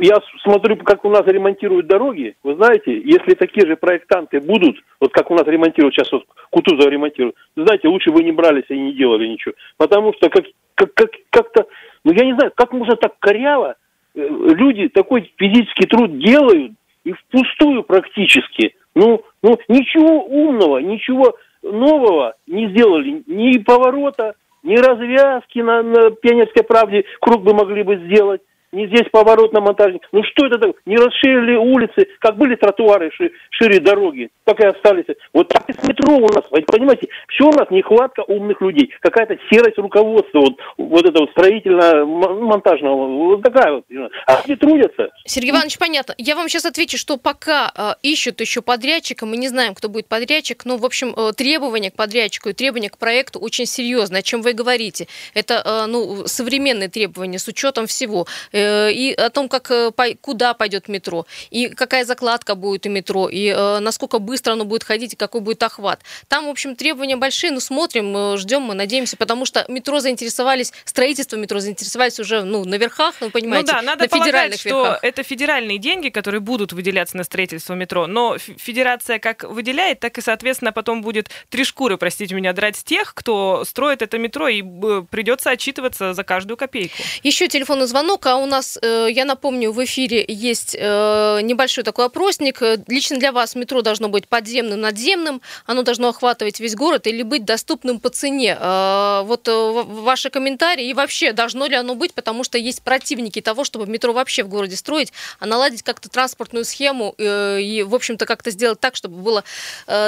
Я 0.00 0.16
смотрю, 0.42 0.76
как 0.76 1.04
у 1.06 1.08
нас 1.08 1.22
ремонтируют 1.26 1.86
дороги. 1.86 2.36
Вы 2.42 2.56
знаете, 2.56 3.00
если 3.00 3.34
такие 3.34 3.66
же 3.66 3.76
проектанты 3.76 4.38
будут, 4.38 4.76
вот 5.00 5.12
как 5.12 5.30
у 5.30 5.34
нас 5.34 5.46
ремонтируют, 5.46 5.94
сейчас 5.94 6.12
вот 6.12 6.24
Кутузов 6.50 6.90
ремонтируют, 6.90 7.36
знаете, 7.56 7.88
лучше 7.88 8.10
бы 8.10 8.22
не 8.22 8.32
брались 8.32 8.66
и 8.68 8.78
не 8.78 8.92
делали 8.92 9.26
ничего. 9.26 9.54
Потому 9.78 10.12
что 10.12 10.28
как, 10.28 10.44
как, 10.74 10.92
как, 10.92 11.10
как-то, 11.30 11.66
ну 12.04 12.12
я 12.12 12.26
не 12.26 12.34
знаю, 12.34 12.52
как 12.54 12.72
можно 12.72 12.96
так 12.96 13.14
коряво, 13.18 13.76
э, 14.14 14.20
люди 14.20 14.88
такой 14.88 15.32
физический 15.38 15.86
труд 15.86 16.18
делают, 16.18 16.72
и 17.04 17.12
впустую 17.12 17.82
практически. 17.84 18.74
Ну, 18.94 19.22
ну 19.42 19.58
ничего 19.68 20.24
умного, 20.24 20.78
ничего 20.78 21.36
нового 21.62 22.34
не 22.46 22.68
сделали, 22.68 23.22
ни 23.26 23.58
поворота, 23.58 24.34
ни 24.62 24.76
развязки 24.76 25.60
на, 25.60 25.82
на 25.82 26.10
Пионерской 26.10 26.62
правде 26.62 27.04
круг 27.20 27.42
бы 27.42 27.54
могли 27.54 27.82
бы 27.82 27.96
сделать 27.96 28.42
не 28.72 28.86
здесь 28.86 29.06
поворот 29.10 29.52
на 29.52 29.60
монтажник. 29.60 30.02
Ну 30.12 30.22
что 30.24 30.46
это 30.46 30.58
такое? 30.58 30.74
Не 30.84 30.96
расширили 30.96 31.56
улицы, 31.56 32.08
как 32.20 32.36
были 32.36 32.54
тротуары 32.56 33.10
шире, 33.12 33.32
шире 33.50 33.80
дороги, 33.80 34.30
так 34.44 34.60
и 34.60 34.66
остались. 34.66 35.04
Вот 35.32 35.48
так 35.48 35.68
и 35.68 35.72
с 35.72 35.82
метро 35.82 36.16
у 36.16 36.28
нас, 36.32 36.44
понимаете, 36.48 37.08
все 37.28 37.44
у 37.44 37.52
нас 37.52 37.70
нехватка 37.70 38.24
умных 38.26 38.60
людей, 38.60 38.92
какая-то 39.00 39.36
серость 39.50 39.78
руководства, 39.78 40.40
вот, 40.40 40.54
вот 40.76 41.06
это 41.06 41.20
вот 41.20 41.30
строительно-монтажного, 41.30 43.06
вот 43.06 43.42
такая 43.42 43.72
вот. 43.72 43.84
А 44.26 44.42
они 44.44 44.56
трудятся. 44.56 45.08
Сергей 45.24 45.50
Иванович, 45.50 45.78
понятно. 45.78 46.14
Я 46.18 46.36
вам 46.36 46.48
сейчас 46.48 46.66
отвечу, 46.66 46.98
что 46.98 47.16
пока 47.16 47.72
э, 47.74 47.90
ищут 48.02 48.40
еще 48.40 48.60
подрядчика, 48.60 49.26
мы 49.26 49.36
не 49.36 49.48
знаем, 49.48 49.74
кто 49.74 49.88
будет 49.88 50.06
подрядчик, 50.08 50.64
но, 50.64 50.76
в 50.76 50.84
общем, 50.84 51.14
э, 51.16 51.32
требования 51.32 51.90
к 51.90 51.94
подрядчику 51.94 52.50
и 52.50 52.52
требования 52.52 52.90
к 52.90 52.98
проекту 52.98 53.38
очень 53.38 53.66
серьезные, 53.66 54.20
о 54.20 54.22
чем 54.22 54.42
вы 54.42 54.52
говорите. 54.52 55.06
Это, 55.34 55.62
э, 55.64 55.86
ну, 55.86 56.26
современные 56.26 56.88
требования 56.88 57.38
с 57.38 57.48
учетом 57.48 57.86
всего 57.86 58.26
и 58.58 59.12
о 59.12 59.30
том, 59.30 59.48
как, 59.48 59.70
э, 59.70 59.90
куда 60.20 60.54
пойдет 60.54 60.88
метро, 60.88 61.26
и 61.50 61.68
какая 61.68 62.04
закладка 62.04 62.54
будет 62.54 62.86
у 62.86 62.90
метро, 62.90 63.28
и 63.28 63.46
э, 63.46 63.78
насколько 63.78 64.18
быстро 64.18 64.52
оно 64.52 64.64
будет 64.64 64.84
ходить, 64.84 65.14
и 65.14 65.16
какой 65.16 65.40
будет 65.40 65.62
охват. 65.62 66.00
Там, 66.28 66.46
в 66.46 66.50
общем, 66.50 66.76
требования 66.76 67.16
большие, 67.16 67.50
но 67.50 67.60
смотрим, 67.60 68.36
ждем, 68.36 68.62
мы 68.62 68.74
надеемся, 68.74 69.16
потому 69.16 69.44
что 69.46 69.64
метро 69.68 70.00
заинтересовались, 70.00 70.72
строительство 70.84 71.36
метро 71.36 71.60
заинтересовались 71.60 72.18
уже 72.20 72.42
ну, 72.42 72.64
на 72.64 72.76
верхах, 72.76 73.14
вы 73.20 73.30
понимаете, 73.30 73.72
ну 73.72 73.78
да, 73.78 73.82
надо 73.82 74.02
на 74.04 74.08
федеральных 74.08 74.62
полагать, 74.62 74.64
верхах. 74.64 74.98
что 74.98 75.06
это 75.06 75.22
федеральные 75.22 75.78
деньги, 75.78 76.08
которые 76.08 76.40
будут 76.40 76.72
выделяться 76.72 77.16
на 77.16 77.24
строительство 77.24 77.74
метро, 77.74 78.06
но 78.06 78.38
федерация 78.38 79.18
как 79.18 79.44
выделяет, 79.44 80.00
так 80.00 80.18
и, 80.18 80.20
соответственно, 80.20 80.72
потом 80.72 81.02
будет 81.02 81.30
три 81.48 81.64
шкуры, 81.64 81.96
простите 81.96 82.34
меня, 82.34 82.52
драть 82.52 82.76
с 82.76 82.84
тех, 82.84 83.14
кто 83.14 83.64
строит 83.64 84.02
это 84.02 84.18
метро, 84.18 84.48
и 84.48 84.62
придется 85.10 85.50
отчитываться 85.50 86.14
за 86.14 86.24
каждую 86.24 86.56
копейку. 86.56 86.96
Еще 87.22 87.48
телефонный 87.48 87.86
звонок, 87.86 88.26
а 88.26 88.36
у 88.36 88.46
нас, 88.48 88.78
э, 88.82 89.08
я 89.10 89.24
напомню, 89.24 89.72
в 89.72 89.84
эфире 89.84 90.24
есть 90.26 90.76
э, 90.78 91.40
небольшой 91.42 91.84
такой 91.84 92.06
опросник. 92.06 92.60
Лично 92.88 93.18
для 93.18 93.30
вас 93.30 93.54
метро 93.54 93.82
должно 93.82 94.08
быть 94.08 94.26
подземным, 94.26 94.80
надземным, 94.80 95.40
оно 95.66 95.82
должно 95.82 96.08
охватывать 96.08 96.58
весь 96.60 96.74
город 96.74 97.06
или 97.06 97.22
быть 97.22 97.44
доступным 97.44 98.00
по 98.00 98.08
цене. 98.08 98.58
Э, 98.58 99.22
вот 99.24 99.46
ваши 99.48 100.30
комментарии 100.30 100.88
и 100.88 100.94
вообще 100.94 101.32
должно 101.32 101.66
ли 101.66 101.76
оно 101.76 101.94
быть, 101.94 102.14
потому 102.14 102.42
что 102.44 102.58
есть 102.58 102.82
противники 102.82 103.40
того, 103.40 103.64
чтобы 103.64 103.86
метро 103.86 104.12
вообще 104.12 104.42
в 104.42 104.48
городе 104.48 104.76
строить, 104.76 105.12
а 105.38 105.46
наладить 105.46 105.82
как-то 105.82 106.08
транспортную 106.08 106.64
схему 106.64 107.14
и, 107.18 107.84
в 107.86 107.94
общем-то, 107.94 108.26
как-то 108.26 108.50
сделать 108.50 108.80
так, 108.80 108.96
чтобы 108.96 109.16
было 109.22 109.44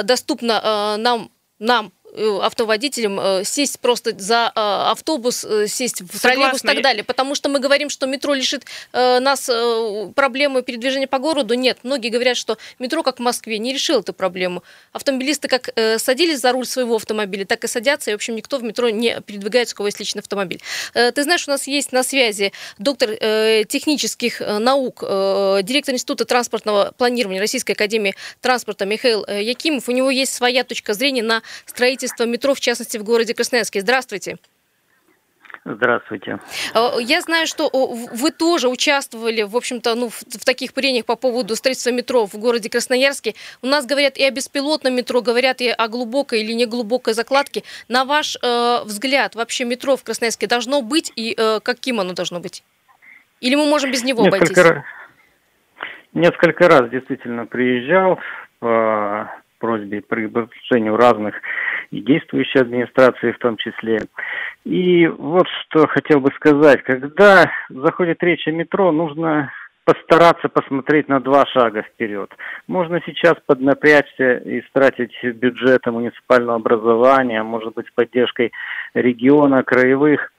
доступно 0.03 0.97
нам 0.97 1.31
нам, 1.59 1.91
Э, 2.00 2.00
автоводителям 2.41 3.19
э, 3.19 3.43
сесть 3.45 3.79
просто 3.79 4.13
за 4.17 4.51
э, 4.55 4.59
автобус, 4.59 5.45
сесть 5.67 6.01
в 6.01 6.19
троллейбус 6.19 6.63
и 6.63 6.67
так 6.67 6.81
далее. 6.81 7.03
Потому 7.03 7.35
что 7.35 7.49
мы 7.49 7.59
говорим, 7.59 7.89
что 7.89 8.05
метро 8.07 8.33
лишит 8.33 8.65
нас 8.91 9.49
проблемы 10.15 10.61
передвижения 10.61 11.07
по 11.07 11.19
городу. 11.19 11.53
Нет, 11.53 11.79
многие 11.83 12.09
говорят, 12.09 12.37
что 12.37 12.57
метро, 12.79 13.03
как 13.03 13.17
в 13.17 13.21
Москве, 13.21 13.59
не 13.59 13.73
решил 13.73 13.99
эту 14.01 14.13
проблему. 14.13 14.63
Автомобилисты 14.91 15.47
как 15.47 15.69
садились 15.97 16.39
за 16.39 16.51
руль 16.51 16.65
своего 16.65 16.97
автомобиля, 16.97 17.45
так 17.45 17.63
и 17.63 17.67
садятся. 17.67 18.11
И, 18.11 18.13
в 18.13 18.15
общем, 18.15 18.35
никто 18.35 18.57
в 18.57 18.63
метро 18.63 18.89
не 18.89 19.21
передвигается, 19.21 19.75
у 19.75 19.77
кого 19.77 19.87
есть 19.87 19.99
личный 19.99 20.19
автомобиль. 20.19 20.61
Ты 20.93 21.23
знаешь, 21.23 21.47
у 21.47 21.51
нас 21.51 21.67
есть 21.67 21.91
на 21.91 22.03
связи 22.03 22.51
доктор 22.77 23.11
технических 23.67 24.41
наук, 24.41 24.99
директор 25.01 25.93
Института 25.93 26.25
транспортного 26.25 26.93
планирования 26.97 27.39
Российской 27.39 27.71
Академии 27.71 28.15
транспорта 28.41 28.85
Михаил 28.85 29.25
Якимов. 29.25 29.87
У 29.87 29.91
него 29.91 30.09
есть 30.11 30.33
своя 30.33 30.63
точка 30.63 30.93
зрения 30.93 31.23
на 31.23 31.41
строительство 31.65 32.00
строительства 32.07 32.25
метро, 32.25 32.53
в 32.53 32.59
частности, 32.59 32.97
в 32.97 33.03
городе 33.03 33.33
Красноярске. 33.33 33.81
Здравствуйте. 33.81 34.37
Здравствуйте. 35.63 36.39
Э, 36.73 36.97
я 36.99 37.21
знаю, 37.21 37.45
что 37.45 37.69
вы 37.71 38.31
тоже 38.31 38.67
участвовали, 38.67 39.43
в 39.43 39.55
общем-то, 39.55 39.93
ну, 39.93 40.09
в 40.09 40.43
таких 40.43 40.73
прениях 40.73 41.05
по 41.05 41.15
поводу 41.15 41.55
строительства 41.55 41.91
метро 41.91 42.25
в 42.25 42.33
городе 42.39 42.69
Красноярске. 42.69 43.35
У 43.61 43.67
нас 43.67 43.85
говорят 43.85 44.17
и 44.17 44.23
о 44.23 44.31
беспилотном 44.31 44.95
метро, 44.95 45.21
говорят 45.21 45.61
и 45.61 45.69
о 45.69 45.87
глубокой 45.87 46.41
или 46.41 46.53
неглубокой 46.53 47.13
закладке. 47.13 47.61
На 47.87 48.05
ваш 48.05 48.37
э, 48.41 48.83
взгляд, 48.85 49.35
вообще 49.35 49.65
метро 49.65 49.95
в 49.95 50.03
Красноярске 50.03 50.47
должно 50.47 50.81
быть 50.81 51.11
и 51.15 51.35
э, 51.37 51.59
каким 51.61 51.99
оно 51.99 52.13
должно 52.13 52.39
быть? 52.39 52.63
Или 53.39 53.55
мы 53.55 53.67
можем 53.67 53.91
без 53.91 54.03
него 54.03 54.23
несколько 54.23 54.45
обойтись? 54.45 54.57
Раз, 54.57 54.83
несколько 56.13 56.67
раз 56.67 56.89
действительно 56.89 57.45
приезжал 57.45 58.19
по 58.59 59.31
просьбе 59.61 60.01
при 60.01 60.27
приглашению 60.27 60.97
разных 60.97 61.35
и 61.91 62.01
действующей 62.01 62.59
администрации 62.59 63.31
в 63.31 63.37
том 63.37 63.55
числе. 63.57 63.99
И 64.65 65.07
вот 65.07 65.47
что 65.47 65.87
хотел 65.87 66.19
бы 66.19 66.31
сказать. 66.35 66.83
Когда 66.83 67.49
заходит 67.69 68.21
речь 68.23 68.47
о 68.47 68.51
метро, 68.51 68.91
нужно 68.91 69.51
постараться 69.85 70.49
посмотреть 70.49 71.07
на 71.07 71.19
два 71.19 71.45
шага 71.47 71.83
вперед. 71.83 72.31
Можно 72.67 73.01
сейчас 73.05 73.35
поднапрячься 73.45 74.37
и 74.37 74.61
стратить 74.67 75.13
бюджеты 75.23 75.91
муниципального 75.91 76.55
образования, 76.55 77.43
может 77.43 77.73
быть, 77.73 77.87
с 77.87 77.91
поддержкой 77.91 78.51
региона, 78.93 79.63
краевых 79.63 80.31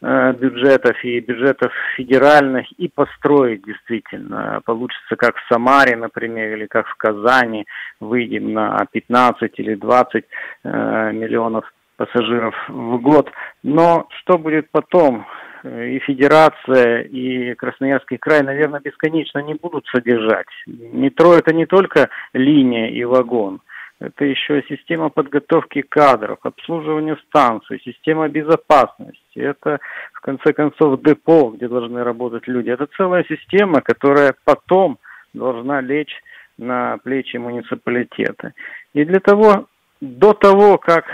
бюджетов 0.00 0.96
и 1.02 1.20
бюджетов 1.20 1.72
федеральных 1.96 2.70
и 2.78 2.88
построить 2.88 3.64
действительно. 3.64 4.60
Получится 4.64 5.16
как 5.16 5.36
в 5.36 5.52
Самаре, 5.52 5.96
например, 5.96 6.56
или 6.56 6.66
как 6.66 6.86
в 6.86 6.94
Казани. 6.96 7.66
Выйдем 7.98 8.52
на 8.52 8.86
15 8.92 9.52
или 9.58 9.74
20 9.74 10.24
э, 10.64 11.12
миллионов 11.12 11.64
пассажиров 11.96 12.54
в 12.68 12.98
год. 12.98 13.30
Но 13.62 14.06
что 14.20 14.38
будет 14.38 14.70
потом? 14.70 15.26
И 15.64 15.98
Федерация, 16.06 17.02
и 17.02 17.54
Красноярский 17.54 18.16
край, 18.16 18.42
наверное, 18.42 18.80
бесконечно 18.80 19.40
не 19.40 19.54
будут 19.54 19.84
содержать. 19.86 20.46
Метро 20.66 21.34
это 21.34 21.52
не 21.52 21.66
только 21.66 22.08
линия 22.32 22.90
и 22.90 23.02
вагон. 23.02 23.60
Это 24.00 24.24
еще 24.24 24.62
система 24.68 25.08
подготовки 25.08 25.82
кадров, 25.82 26.38
обслуживание 26.42 27.16
станций, 27.28 27.80
система 27.84 28.28
безопасности. 28.28 29.38
Это, 29.38 29.80
в 30.12 30.20
конце 30.20 30.52
концов, 30.52 31.02
депо, 31.02 31.50
где 31.50 31.66
должны 31.66 32.04
работать 32.04 32.46
люди. 32.46 32.70
Это 32.70 32.86
целая 32.96 33.24
система, 33.28 33.80
которая 33.80 34.34
потом 34.44 34.98
должна 35.34 35.80
лечь 35.80 36.14
на 36.58 36.98
плечи 36.98 37.36
муниципалитета. 37.38 38.52
И 38.94 39.04
для 39.04 39.18
того, 39.18 39.66
до 40.00 40.32
того, 40.32 40.78
как 40.78 41.04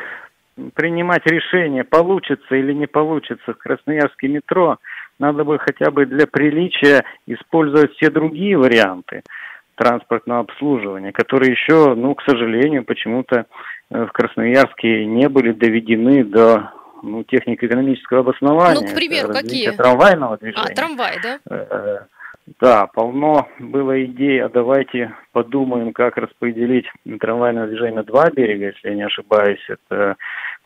принимать 0.75 1.27
решение, 1.27 1.85
получится 1.85 2.55
или 2.55 2.75
не 2.75 2.87
получится 2.87 3.55
в 3.55 3.59
Красноярске 3.59 4.29
метро, 4.29 4.79
надо 5.19 5.45
бы 5.45 5.59
хотя 5.59 5.91
бы 5.91 6.05
для 6.05 6.27
приличия 6.27 7.05
использовать 7.27 7.93
все 7.95 8.11
другие 8.11 8.59
варианты 8.59 9.23
транспортного 9.75 10.41
обслуживания, 10.41 11.13
которые 11.13 11.53
еще, 11.53 11.95
ну, 11.95 12.15
к 12.15 12.23
сожалению, 12.23 12.85
почему-то 12.85 13.47
э, 13.91 14.05
в 14.07 14.13
Красноярске 14.13 15.07
не 15.07 15.29
были 15.29 15.53
доведены 15.53 16.25
до 16.25 16.73
ну, 17.03 17.23
технико-экономического 17.25 18.21
обоснования. 18.21 18.81
Ну, 18.81 18.87
к 18.87 18.95
примеру, 18.95 19.33
какие? 19.33 19.71
трамвайного 19.71 20.39
движения. 20.39 20.71
А, 20.71 20.75
трамвай, 20.75 21.19
да? 21.23 21.39
Э, 21.51 21.99
да, 22.61 22.87
полно 22.87 23.49
было 23.59 24.05
идей, 24.05 24.43
а 24.43 24.49
давайте 24.49 25.15
подумаем, 25.33 25.93
как 25.93 26.17
распределить 26.17 26.87
трамвайное 27.21 27.67
движение 27.67 27.97
на 27.97 28.05
два 28.05 28.31
берега, 28.31 28.67
если 28.67 28.89
я 28.89 28.95
не 28.95 29.07
ошибаюсь, 29.07 29.65
это 29.69 30.17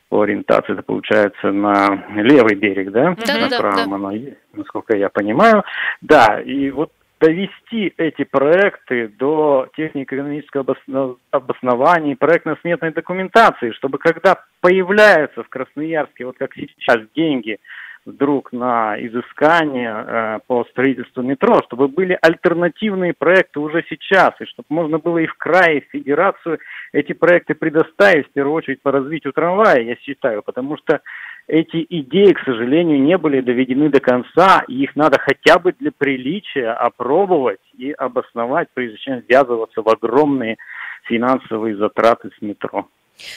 по 0.09 0.23
ориентации, 0.23 0.73
это 0.73 0.83
получается 0.83 1.53
на 1.53 2.05
левый 2.15 2.55
берег, 2.55 2.91
да? 2.91 3.15
Да, 3.27 3.39
на 3.39 3.49
да, 3.49 3.59
правом 3.59 3.91
да. 3.91 3.97
оно 3.97 4.11
есть, 4.13 4.39
насколько 4.55 4.97
я 4.97 5.09
понимаю. 5.11 5.65
Да, 6.01 6.41
и 6.41 6.71
вот 6.71 6.93
довести 7.21 7.93
эти 7.97 8.25
проекты 8.25 9.09
до 9.09 9.69
технико-экономического 9.77 10.63
обосно- 10.63 11.17
обоснования, 11.31 12.17
проектно-сметной 12.17 12.93
документации, 12.93 13.73
чтобы 13.73 13.99
когда 13.99 14.43
появляются 14.61 15.43
в 15.43 15.49
Красноярске, 15.49 16.27
вот 16.27 16.37
как 16.39 16.55
сейчас, 16.55 16.99
деньги 17.15 17.59
вдруг 18.05 18.53
на 18.53 18.97
изыскание 18.99 19.93
э, 20.07 20.39
по 20.47 20.65
строительству 20.71 21.23
метро, 21.23 21.61
чтобы 21.67 21.89
были 21.89 22.19
альтернативные 22.23 23.13
проекты 23.13 23.61
уже 23.61 23.85
сейчас, 23.89 24.33
и 24.41 24.47
чтобы 24.47 24.67
можно 24.71 24.99
было 24.99 25.19
и 25.19 25.27
в 25.27 25.35
крае, 25.35 25.79
и 25.79 25.81
в 25.81 25.91
федерацию 25.91 26.59
эти 26.93 27.13
проекты 27.13 27.55
предоставить, 27.55 28.29
в 28.29 28.33
первую 28.33 28.55
очередь 28.55 28.81
по 28.81 28.93
развитию 28.93 29.33
трамвая, 29.33 29.83
я 29.83 29.97
считаю, 29.97 30.43
потому 30.43 30.79
что 30.79 31.01
эти 31.49 31.85
идеи, 31.89 32.35
к 32.35 32.41
сожалению, 32.45 33.01
не 33.01 33.17
были 33.17 33.41
доведены 33.41 33.89
до 33.89 34.01
конца, 34.01 34.63
и 34.69 34.83
их 34.83 34.95
надо 34.95 35.19
хотя 35.19 35.59
бы 35.59 35.73
для 35.73 35.91
приличия 35.91 36.71
опробовать 36.73 37.61
и 37.77 37.91
обосновать, 37.91 38.69
прежде 38.75 38.99
чем 38.99 39.23
ввязываться 39.27 39.83
в 39.83 39.89
огромные 39.89 40.59
финансовые 41.05 41.77
затраты 41.77 42.31
с 42.39 42.43
метро. 42.43 42.87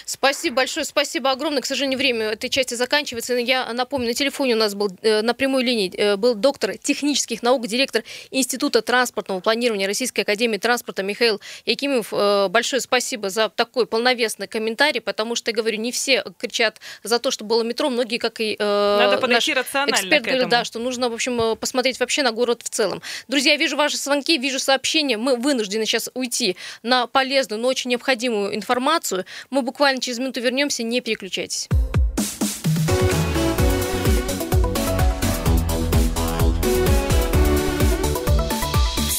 Спасибо 0.06 0.58
большое, 0.58 0.86
спасибо 0.86 1.32
огромное. 1.32 1.62
К 1.62 1.66
сожалению, 1.66 1.98
время 1.98 2.32
этой 2.32 2.50
части 2.50 2.74
заканчивается. 2.74 3.36
Я 3.36 3.72
напомню, 3.74 4.08
на 4.08 4.14
телефоне 4.14 4.56
у 4.56 4.58
нас 4.58 4.76
был 4.76 4.90
э, 5.02 5.22
на 5.22 5.34
прямой 5.34 5.64
линии 5.64 5.92
э, 5.96 6.16
был 6.16 6.36
доктор 6.36 6.78
технических 6.78 7.44
наук, 7.44 7.68
директор 7.68 8.04
Института 8.32 8.82
транспортного 8.82 9.40
планирования 9.40 9.88
Российской 9.88 10.22
Академии 10.22 10.58
транспорта 10.58 11.04
Михаил 11.04 11.42
Якимов. 11.66 12.14
Э, 12.14 12.48
большое 12.50 12.82
спасибо 12.82 13.30
за 13.30 13.50
такой 13.50 13.86
полновесный 13.86 14.48
комментарий, 14.48 15.02
потому 15.02 15.36
что, 15.36 15.52
я 15.52 15.56
говорю, 15.56 15.78
не 15.78 15.92
все 15.92 16.24
кричат 16.38 16.80
за 17.04 17.20
то, 17.20 17.32
что 17.32 17.44
было 17.44 17.64
метро, 17.64 17.90
многие, 17.90 18.18
как 18.18 18.40
и 18.40 18.56
Надо 18.60 19.28
наш 19.28 19.48
эксперт 19.48 20.26
говорит, 20.26 20.50
да, 20.50 20.64
что 20.64 20.80
нужно, 20.80 21.10
в 21.10 21.14
общем, 21.14 21.58
посмотреть 21.58 22.00
вообще 22.00 22.24
на 22.24 22.32
город 22.32 22.62
в 22.64 22.70
целом. 22.70 23.02
Друзья, 23.28 23.56
вижу 23.56 23.78
ваши 23.78 23.98
звонки, 23.98 24.38
вижу 24.38 24.60
сообщения. 24.60 25.18
Мы 25.18 25.36
вынуждены 25.36 25.86
сейчас 25.86 26.10
уйти 26.14 26.58
на 26.84 27.08
полезную, 27.08 27.62
но 27.62 27.68
очень 27.68 27.92
необходимую 27.92 28.56
информацию. 28.56 29.26
Мы 29.50 29.62
буквально 29.72 30.02
через 30.02 30.20
минуту 30.20 30.42
вернемся, 30.42 30.84
не 30.84 31.00
переключайтесь. 31.00 31.70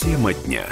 Тема 0.03 0.35
дня. 0.35 0.67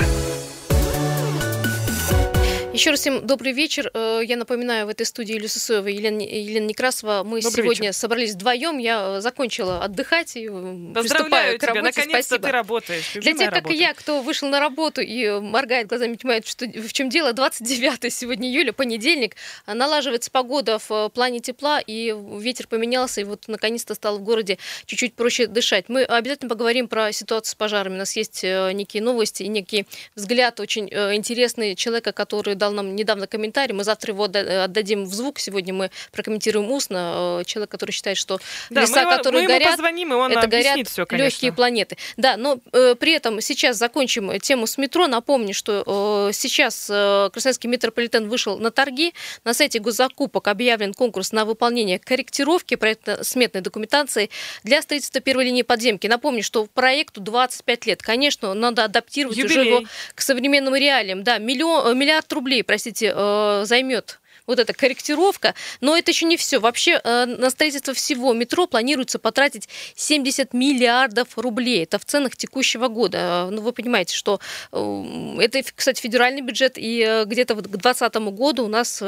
Еще 2.80 2.92
раз 2.92 3.00
всем 3.00 3.26
добрый 3.26 3.52
вечер. 3.52 3.90
Э, 3.92 4.22
Я 4.24 4.38
напоминаю, 4.38 4.86
в 4.86 4.88
этой 4.88 5.04
студии 5.04 5.34
Юлия 5.34 5.48
Сысоева 5.48 5.88
и 5.88 5.96
Елена, 5.96 6.22
Елена 6.22 6.64
Некрасова. 6.64 7.24
Мы 7.24 7.42
Добрый 7.42 7.62
сегодня 7.64 7.88
вечер. 7.88 7.92
собрались 7.92 8.32
вдвоем. 8.32 8.78
Я 8.78 9.18
э, 9.18 9.20
закончила 9.20 9.84
отдыхать 9.84 10.34
и 10.34 10.48
э, 10.50 10.92
Поздравляю 10.94 11.58
к 11.58 11.62
работе. 11.62 11.82
наконец-то 11.82 12.22
Спасибо. 12.22 12.46
ты 12.46 12.52
работаешь. 12.52 13.10
Для 13.12 13.20
Любимая 13.20 13.38
тех, 13.38 13.48
как 13.48 13.64
работа. 13.64 13.74
и 13.74 13.78
я, 13.78 13.92
кто 13.92 14.22
вышел 14.22 14.48
на 14.48 14.60
работу 14.60 15.02
и 15.02 15.28
моргает 15.40 15.88
глазами, 15.88 16.14
понимает, 16.14 16.46
что, 16.46 16.64
в 16.64 16.90
чем 16.94 17.10
дело, 17.10 17.34
29 17.34 18.10
сегодня 18.10 18.48
июля, 18.48 18.72
понедельник, 18.72 19.36
а, 19.66 19.74
налаживается 19.74 20.30
погода 20.30 20.78
в 20.78 21.10
плане 21.10 21.40
тепла, 21.40 21.80
и 21.86 22.16
ветер 22.38 22.66
поменялся, 22.66 23.20
и 23.20 23.24
вот 23.24 23.44
наконец-то 23.46 23.94
стало 23.94 24.16
в 24.16 24.22
городе 24.22 24.56
чуть-чуть 24.86 25.12
проще 25.12 25.48
дышать. 25.48 25.90
Мы 25.90 26.04
обязательно 26.04 26.48
поговорим 26.48 26.88
про 26.88 27.12
ситуацию 27.12 27.50
с 27.50 27.54
пожарами. 27.56 27.96
У 27.96 27.98
нас 27.98 28.16
есть 28.16 28.42
некие 28.42 29.02
новости 29.02 29.42
и 29.42 29.48
некий 29.48 29.84
взгляд 30.16 30.60
очень 30.60 30.88
интересный 30.88 31.74
человека, 31.74 32.12
который 32.12 32.54
дал 32.54 32.69
нам 32.72 32.94
недавно 32.96 33.26
комментарий. 33.26 33.74
Мы 33.74 33.84
завтра 33.84 34.12
его 34.12 34.24
отда- 34.24 34.64
отдадим 34.64 35.04
в 35.04 35.12
звук. 35.14 35.38
Сегодня 35.38 35.72
мы 35.74 35.90
прокомментируем 36.12 36.70
устно. 36.70 37.40
Э, 37.40 37.44
Человек, 37.44 37.70
который 37.70 37.92
считает, 37.92 38.16
что 38.16 38.40
Да, 38.70 38.82
леса, 38.82 39.04
мы, 39.04 39.16
которые 39.16 39.42
мы 39.42 39.48
горят, 39.48 39.70
позвоним, 39.70 40.12
и 40.12 40.16
он 40.16 40.32
это 40.32 40.46
горят 40.46 40.88
все, 40.88 41.06
конечно. 41.06 41.24
легкие 41.26 41.52
планеты. 41.52 41.96
Да, 42.16 42.36
но 42.36 42.58
э, 42.72 42.94
при 42.94 43.12
этом 43.12 43.40
сейчас 43.40 43.76
закончим 43.76 44.38
тему 44.40 44.66
с 44.66 44.78
метро. 44.78 45.06
Напомню, 45.06 45.54
что 45.54 46.28
э, 46.28 46.32
сейчас 46.32 46.88
э, 46.90 47.30
Красноярский 47.32 47.68
метрополитен 47.68 48.28
вышел 48.28 48.58
на 48.58 48.70
торги. 48.70 49.14
На 49.44 49.54
сайте 49.54 49.78
госзакупок 49.78 50.48
объявлен 50.48 50.94
конкурс 50.94 51.32
на 51.32 51.44
выполнение 51.44 51.98
корректировки 51.98 52.74
проектно-сметной 52.76 53.60
документации 53.60 54.30
для 54.64 54.82
строительства 54.82 55.20
первой 55.20 55.44
линии 55.44 55.62
подземки. 55.62 56.06
Напомню, 56.06 56.42
что 56.42 56.66
проекту 56.66 57.20
25 57.20 57.86
лет. 57.86 58.02
Конечно, 58.02 58.52
надо 58.54 58.84
адаптировать 58.84 59.38
уже 59.38 59.54
Юбилей. 59.60 59.66
его 59.68 59.82
к 60.14 60.20
современным 60.20 60.74
реалиям. 60.74 61.22
Да, 61.22 61.38
миллион, 61.38 61.86
э, 61.86 61.94
миллиард 61.94 62.32
рублей, 62.32 62.49
простите, 62.62 63.12
э, 63.14 63.62
займет 63.64 64.20
вот 64.50 64.58
эта 64.58 64.72
корректировка. 64.72 65.54
Но 65.80 65.96
это 65.96 66.10
еще 66.10 66.26
не 66.26 66.36
все. 66.36 66.58
Вообще 66.58 67.00
э, 67.02 67.24
на 67.26 67.50
строительство 67.50 67.94
всего 67.94 68.32
метро 68.34 68.66
планируется 68.66 69.18
потратить 69.18 69.68
70 69.94 70.52
миллиардов 70.52 71.28
рублей. 71.36 71.84
Это 71.84 71.98
в 71.98 72.04
ценах 72.04 72.36
текущего 72.36 72.88
года. 72.88 73.48
Ну, 73.50 73.62
вы 73.62 73.72
понимаете, 73.72 74.14
что 74.14 74.40
э, 74.72 75.36
это, 75.40 75.62
кстати, 75.74 76.00
федеральный 76.00 76.42
бюджет, 76.42 76.74
и 76.76 77.04
э, 77.06 77.24
где-то 77.24 77.54
вот 77.54 77.64
к 77.64 77.76
2020 77.76 78.14
году 78.36 78.64
у 78.64 78.68
нас 78.68 79.02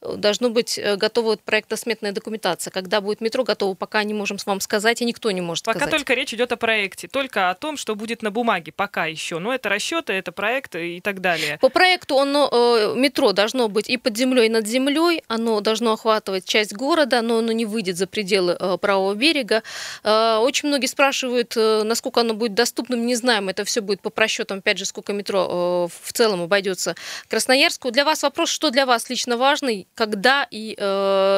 должно 0.00 0.50
быть 0.50 0.80
готова 0.96 1.36
проектно-сметная 1.36 2.12
документация. 2.12 2.70
Когда 2.70 3.00
будет 3.00 3.20
метро 3.20 3.44
готово, 3.44 3.74
пока 3.74 4.02
не 4.04 4.14
можем 4.14 4.38
вам 4.46 4.60
сказать, 4.60 5.00
и 5.00 5.04
никто 5.04 5.30
не 5.30 5.40
может 5.40 5.64
Пока 5.64 5.78
сказать. 5.78 5.92
только 5.92 6.14
речь 6.14 6.34
идет 6.34 6.52
о 6.52 6.56
проекте, 6.56 7.08
только 7.08 7.50
о 7.50 7.54
том, 7.54 7.76
что 7.76 7.94
будет 7.94 8.22
на 8.22 8.30
бумаге, 8.30 8.72
пока 8.72 9.06
еще. 9.06 9.38
Но 9.38 9.54
это 9.54 9.68
расчеты, 9.68 10.12
это 10.12 10.32
проект 10.32 10.74
и 10.74 11.00
так 11.00 11.20
далее. 11.20 11.58
По 11.60 11.68
проекту 11.68 12.18
оно, 12.18 12.48
э, 12.50 12.94
метро 12.96 13.32
должно 13.32 13.68
быть 13.68 13.88
и 13.88 13.96
под 13.96 14.16
землей, 14.16 14.46
и 14.46 14.48
над 14.48 14.66
землей, 14.66 14.71
оно 15.28 15.60
должно 15.60 15.92
охватывать 15.92 16.44
часть 16.44 16.72
города, 16.72 17.22
но 17.22 17.38
оно 17.38 17.52
не 17.52 17.66
выйдет 17.66 17.96
за 17.96 18.06
пределы 18.06 18.56
э, 18.58 18.78
правого 18.78 19.14
берега. 19.14 19.62
Э, 20.04 20.36
очень 20.36 20.68
многие 20.68 20.86
спрашивают, 20.86 21.54
э, 21.56 21.82
насколько 21.82 22.20
оно 22.20 22.34
будет 22.34 22.54
доступным, 22.54 23.06
не 23.06 23.14
знаем, 23.14 23.48
это 23.48 23.64
все 23.64 23.80
будет 23.80 24.00
по 24.00 24.10
просчетам, 24.10 24.58
опять 24.58 24.78
же, 24.78 24.84
сколько 24.84 25.12
метро 25.12 25.88
в 25.88 26.12
целом 26.12 26.42
обойдется 26.42 26.94
Красноярску. 27.28 27.90
Для 27.90 28.04
вас 28.04 28.22
вопрос, 28.22 28.50
что 28.50 28.70
для 28.70 28.86
вас 28.86 29.08
лично 29.10 29.36
важный, 29.36 29.86
когда 29.94 30.46
и 30.50 30.74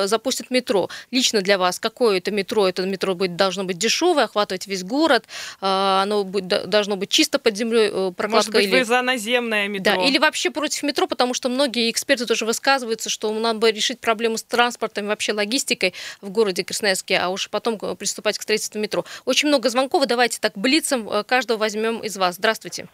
запустят 0.07 0.51
метро? 0.51 0.89
Лично 1.11 1.41
для 1.41 1.59
вас, 1.59 1.79
какое 1.79 2.19
это 2.19 2.31
метро? 2.31 2.69
Это 2.69 2.83
метро 2.83 3.15
будет, 3.15 3.37
должно 3.37 3.65
быть 3.65 3.79
дешевое, 3.79 4.25
охватывать 4.25 4.67
весь 4.67 4.85
город, 4.85 5.25
оно 5.61 6.25
будет, 6.25 6.69
должно 6.69 6.97
быть 6.97 7.11
чисто 7.11 7.39
под 7.39 7.57
землей 7.57 7.91
прокладка. 8.13 8.29
Может 8.29 8.53
быть, 8.53 8.65
или... 8.65 8.79
вы 8.79 8.85
за 8.85 9.03
наземное 9.03 9.69
метро? 9.69 9.95
Да, 9.97 10.03
или 10.05 10.19
вообще 10.19 10.51
против 10.51 10.83
метро, 10.83 11.07
потому 11.07 11.35
что 11.35 11.49
многие 11.49 11.91
эксперты 11.91 12.27
тоже 12.27 12.45
высказываются, 12.45 13.11
что 13.15 13.33
надо 13.33 13.61
бы 13.61 13.71
решить 13.71 14.01
проблему 14.01 14.37
с 14.37 14.43
транспортом 14.43 15.07
и 15.07 15.09
вообще 15.09 15.33
логистикой 15.33 15.95
в 16.21 16.31
городе 16.31 16.65
Красноярске, 16.65 17.17
а 17.19 17.29
уж 17.31 17.49
потом 17.49 17.79
приступать 17.97 18.37
к 18.37 18.43
строительству 18.43 18.81
метро. 18.81 19.05
Очень 19.25 19.49
много 19.49 19.71
звонков, 19.71 20.07
давайте 20.07 20.41
так 20.41 20.53
блицем 20.57 21.09
э, 21.09 21.25
каждого 21.25 21.59
возьмем 21.59 22.01
из 22.01 22.17
вас. 22.17 22.35
Здравствуйте. 22.37 22.87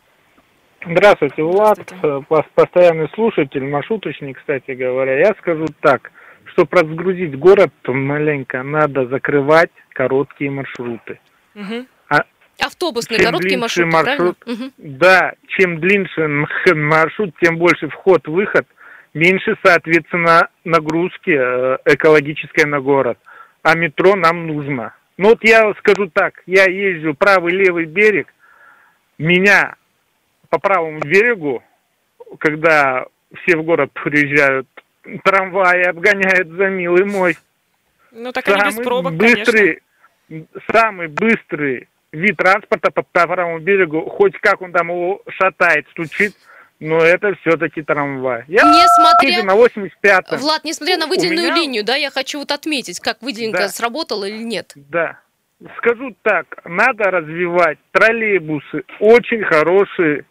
Здравствуйте, 0.85 1.43
Влад, 1.43 1.79
Здравствуйте. 1.79 2.25
Э, 2.31 2.43
постоянный 2.55 3.09
слушатель, 3.15 3.65
маршруточник, 3.65 4.39
кстати 4.39 4.73
говоря. 4.73 5.19
Я 5.19 5.35
скажу 5.41 5.67
так, 5.81 6.11
чтобы 6.53 6.77
разгрузить 6.77 7.39
город, 7.39 7.73
маленько 7.87 8.63
надо 8.63 9.07
закрывать 9.07 9.71
короткие 9.95 10.51
маршруты. 10.51 11.19
Угу. 11.55 11.87
А 12.11 12.25
Автобусные 12.61 13.21
короткие 13.23 13.59
маршруты, 13.59 13.91
маршрут, 13.91 14.39
правильно? 14.39 14.73
Да, 14.79 15.33
чем 15.49 15.81
длиннее 15.81 16.75
маршрут, 16.75 17.35
тем 17.43 17.59
больше 17.59 17.89
вход-выход, 17.89 18.67
меньше, 19.15 19.57
соответственно, 19.63 20.49
нагрузки 20.65 21.31
э, 21.31 21.79
экологической 21.85 22.65
на 22.65 22.81
город. 22.81 23.19
А 23.63 23.75
метро 23.75 24.17
нам 24.17 24.47
нужно. 24.47 24.95
Ну 25.17 25.31
вот 25.31 25.39
я 25.43 25.73
скажу 25.75 26.09
так, 26.09 26.43
я 26.47 26.65
езжу 26.65 27.15
правый-левый 27.15 27.85
берег, 27.85 28.33
меня 29.19 29.75
по 30.49 30.59
правому 30.59 31.01
берегу, 31.01 31.63
когда 32.39 33.05
все 33.43 33.57
в 33.57 33.63
город 33.63 33.91
приезжают, 33.93 34.67
трамваи 35.25 35.83
обгоняют 35.83 36.49
за 36.49 36.69
милый 36.69 37.05
мой. 37.05 37.37
Ну 38.13 38.33
так 38.33 38.47
самый 38.47 38.63
они 38.63 38.77
без 38.77 38.85
пробок, 38.85 39.13
быстрый, 39.15 39.81
конечно. 40.29 40.61
Самый 40.73 41.09
быстрый 41.09 41.89
вид 42.13 42.37
транспорта 42.37 42.91
по, 42.91 43.03
по 43.03 43.27
правому 43.27 43.59
берегу, 43.59 44.09
хоть 44.09 44.39
как 44.39 44.63
он 44.63 44.73
там 44.73 44.89
его 44.89 45.23
шатает, 45.29 45.87
стучит, 45.91 46.35
но 46.81 46.99
это 46.99 47.35
все-таки 47.43 47.83
трамвай. 47.83 48.45
Я 48.49 48.63
несмотря 48.63 49.45
на 49.45 49.55
85 49.55 50.41
Влад, 50.41 50.65
несмотря 50.65 50.97
на 50.99 51.07
выделенную 51.07 51.53
меня... 51.53 51.55
линию, 51.55 51.85
да, 51.85 51.95
я 51.97 52.11
хочу 52.11 52.39
вот 52.39 52.51
отметить, 52.51 53.01
как 53.01 53.23
выделенка 53.23 53.59
да. 53.59 53.69
сработала 53.69 54.25
или 54.25 54.43
нет. 54.43 54.73
Да. 54.75 55.21
Скажу 55.77 56.17
так, 56.23 56.47
надо 56.65 57.11
развивать 57.11 57.79
троллейбусы, 57.93 58.85
очень 58.99 59.45
хорошие 59.45 60.25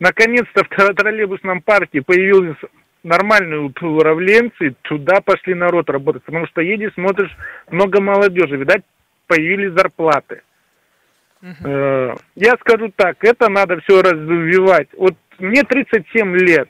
наконец-то 0.00 0.64
в 0.64 0.68
троллейбусном 0.68 1.62
парке 1.62 2.02
появились 2.02 2.56
нормальные 3.02 3.60
управленцы, 3.60 4.74
туда 4.82 5.20
пошли 5.20 5.54
народ 5.54 5.88
работать, 5.90 6.22
потому 6.24 6.46
что 6.46 6.60
едешь, 6.60 6.92
смотришь, 6.94 7.34
много 7.70 8.00
молодежи, 8.00 8.56
видать, 8.56 8.82
появились 9.26 9.72
зарплаты. 9.72 10.42
Uh-huh. 11.42 12.20
Я 12.34 12.52
скажу 12.60 12.92
так, 12.96 13.16
это 13.22 13.48
надо 13.48 13.80
все 13.80 14.02
развивать. 14.02 14.88
Вот 14.96 15.14
мне 15.38 15.62
37 15.62 16.36
лет. 16.36 16.68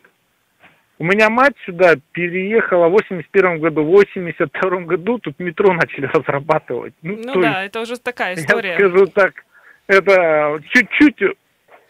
У 1.00 1.04
меня 1.04 1.30
мать 1.30 1.54
сюда 1.64 1.94
переехала 2.12 2.88
в 2.88 2.92
81 2.92 3.60
году, 3.60 3.84
в 3.84 3.87
82 3.87 4.80
году 4.80 5.18
тут 5.18 5.38
метро 5.38 5.72
начали 5.72 6.06
разрабатывать. 6.12 6.94
Ну, 7.02 7.16
ну 7.25 7.40
да, 7.40 7.62
есть, 7.62 7.70
это 7.70 7.80
уже 7.80 7.98
такая 7.98 8.34
история. 8.37 8.70
Я 8.70 8.78
скажу 8.78 9.06
так, 9.06 9.32
это 9.87 10.60
чуть-чуть 10.70 11.20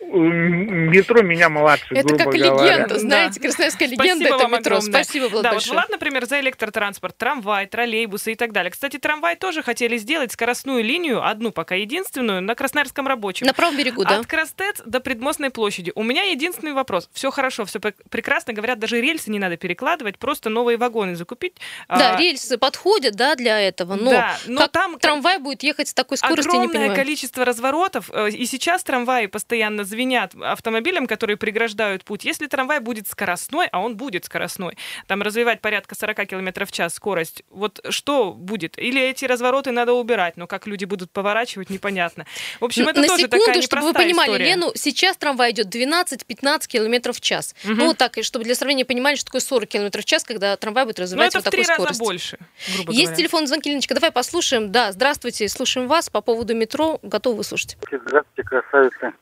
метро 0.08 1.22
меня 1.22 1.48
младше, 1.48 1.94
Это 1.94 2.16
как 2.16 2.28
говоря. 2.28 2.74
легенда, 2.74 2.98
знаете, 2.98 3.40
красноярская 3.40 3.88
легенда 3.88 4.26
Спасибо 4.26 4.36
это 4.36 4.48
метро. 4.48 4.76
Огромное. 4.76 5.04
Спасибо, 5.04 5.24
Влад, 5.28 5.42
Да, 5.42 5.52
большое. 5.52 5.70
вот 5.70 5.74
Влад, 5.74 5.90
например, 5.90 6.26
за 6.26 6.40
электротранспорт, 6.40 7.16
трамвай, 7.16 7.66
троллейбусы 7.66 8.32
и 8.32 8.34
так 8.34 8.52
далее. 8.52 8.70
Кстати, 8.70 8.98
трамвай 8.98 9.36
тоже 9.36 9.62
хотели 9.62 9.96
сделать 9.98 10.32
скоростную 10.32 10.82
линию, 10.82 11.26
одну 11.26 11.52
пока 11.52 11.74
единственную, 11.74 12.42
на 12.42 12.54
Красноярском 12.54 13.06
рабочем. 13.06 13.46
На 13.46 13.54
правом 13.54 13.76
берегу, 13.76 14.04
да. 14.04 14.18
От 14.18 14.26
Крастец 14.26 14.80
до 14.84 15.00
Предмостной 15.00 15.50
площади. 15.50 15.92
У 15.94 16.02
меня 16.02 16.24
единственный 16.24 16.72
вопрос. 16.72 17.08
Все 17.12 17.30
хорошо, 17.30 17.64
все 17.64 17.80
прекрасно. 17.80 18.52
Говорят, 18.52 18.78
даже 18.78 19.00
рельсы 19.00 19.30
не 19.30 19.38
надо 19.38 19.56
перекладывать, 19.56 20.18
просто 20.18 20.50
новые 20.50 20.78
вагоны 20.78 21.16
закупить. 21.16 21.54
Да, 21.88 22.14
а... 22.14 22.18
рельсы 22.18 22.58
подходят, 22.58 23.14
да, 23.14 23.34
для 23.34 23.60
этого, 23.60 23.94
но, 23.94 24.10
да, 24.10 24.36
но 24.46 24.62
как 24.62 24.72
там 24.72 24.98
трамвай 24.98 25.38
будет 25.38 25.62
ехать 25.62 25.88
с 25.88 25.94
такой 25.94 26.16
скоростью, 26.18 26.52
огромное 26.52 26.94
количество 26.94 27.44
разворотов, 27.44 28.10
э, 28.12 28.30
и 28.30 28.46
сейчас 28.46 28.82
трамваи 28.82 29.26
постоянно 29.26 29.84
звенят 29.98 30.32
автомобилям, 30.40 31.08
которые 31.08 31.36
преграждают 31.36 32.04
путь. 32.04 32.24
Если 32.24 32.46
трамвай 32.46 32.78
будет 32.78 33.08
скоростной, 33.08 33.66
а 33.72 33.80
он 33.80 33.96
будет 33.96 34.24
скоростной, 34.24 34.78
там 35.08 35.22
развивать 35.22 35.60
порядка 35.60 35.96
40 35.96 36.28
км 36.28 36.66
в 36.66 36.70
час 36.70 36.94
скорость, 36.94 37.42
вот 37.50 37.80
что 37.90 38.32
будет? 38.32 38.78
Или 38.78 39.02
эти 39.02 39.24
развороты 39.24 39.72
надо 39.72 39.94
убирать, 39.94 40.36
но 40.36 40.46
как 40.46 40.68
люди 40.68 40.84
будут 40.84 41.10
поворачивать, 41.10 41.68
непонятно. 41.68 42.26
В 42.60 42.64
общем, 42.64 42.86
это 42.86 43.00
На 43.00 43.08
тоже 43.08 43.22
секунду, 43.22 43.46
такая 43.46 43.62
чтобы 43.62 43.82
вы 43.82 43.92
понимали, 43.92 44.30
история. 44.30 44.44
Лену, 44.44 44.72
сейчас 44.76 45.16
трамвай 45.16 45.50
идет 45.50 45.74
12-15 45.74 46.68
км 46.68 47.12
в 47.12 47.20
час. 47.20 47.56
Угу. 47.64 47.74
Ну, 47.74 47.86
вот 47.86 47.98
так, 47.98 48.16
чтобы 48.22 48.44
для 48.44 48.54
сравнения 48.54 48.84
понимали, 48.84 49.16
что 49.16 49.24
такое 49.26 49.40
40 49.40 49.68
км 49.68 50.00
в 50.00 50.04
час, 50.04 50.22
когда 50.22 50.56
трамвай 50.56 50.84
будет 50.84 50.98
ну, 50.98 51.22
это 51.22 51.38
вот 51.38 51.50
три 51.50 51.64
скорости. 51.64 51.88
раза 51.88 51.98
больше, 51.98 52.38
грубо 52.76 52.92
Есть 52.92 53.04
говоря. 53.06 53.16
телефон 53.16 53.46
звонки, 53.48 53.68
Леночка, 53.68 53.94
давай 53.94 54.12
послушаем. 54.12 54.70
Да, 54.70 54.92
здравствуйте, 54.92 55.48
слушаем 55.48 55.88
вас 55.88 56.08
по 56.08 56.20
поводу 56.20 56.54
метро, 56.54 57.00
готовы 57.02 57.38
выслушать. 57.38 57.76
Здравствуйте, 57.90 58.42
красавицы. 58.44 59.12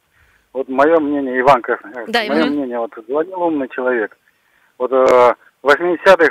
Вот 0.57 0.71
мое 0.71 0.99
мнение, 0.99 1.39
Иван 1.41 1.61
Красноярск, 1.61 2.11
да, 2.11 2.25
мое 2.29 2.47
мнение, 2.47 2.79
вот 2.79 2.91
звонил 3.07 3.43
умный 3.43 3.69
человек. 3.69 4.17
Вот 4.79 4.91
э, 4.91 5.35
в 5.63 5.69
80-х, 5.69 6.31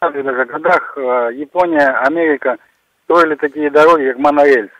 70-х 0.00 0.22
даже 0.22 0.44
годах 0.44 0.96
э, 0.96 1.30
Япония, 1.34 1.88
Америка 2.06 2.56
строили 3.02 3.34
такие 3.34 3.70
дороги, 3.70 4.12
как 4.12 4.18
монорельс. 4.18 4.70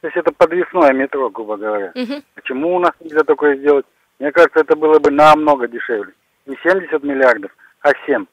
То 0.00 0.06
есть 0.06 0.16
это 0.16 0.30
подвесное 0.32 0.92
метро, 0.92 1.28
грубо 1.28 1.56
говоря. 1.56 1.90
Угу. 1.96 2.22
Почему 2.36 2.76
у 2.76 2.78
нас 2.78 2.92
нельзя 3.00 3.24
такое 3.24 3.56
сделать? 3.56 3.84
Мне 4.20 4.30
кажется, 4.30 4.60
это 4.60 4.76
было 4.76 5.00
бы 5.00 5.10
намного 5.10 5.66
дешевле. 5.66 6.12
Не 6.46 6.56
70 6.62 7.02
миллиардов, 7.02 7.50
а 7.80 7.90
7. 8.06 8.26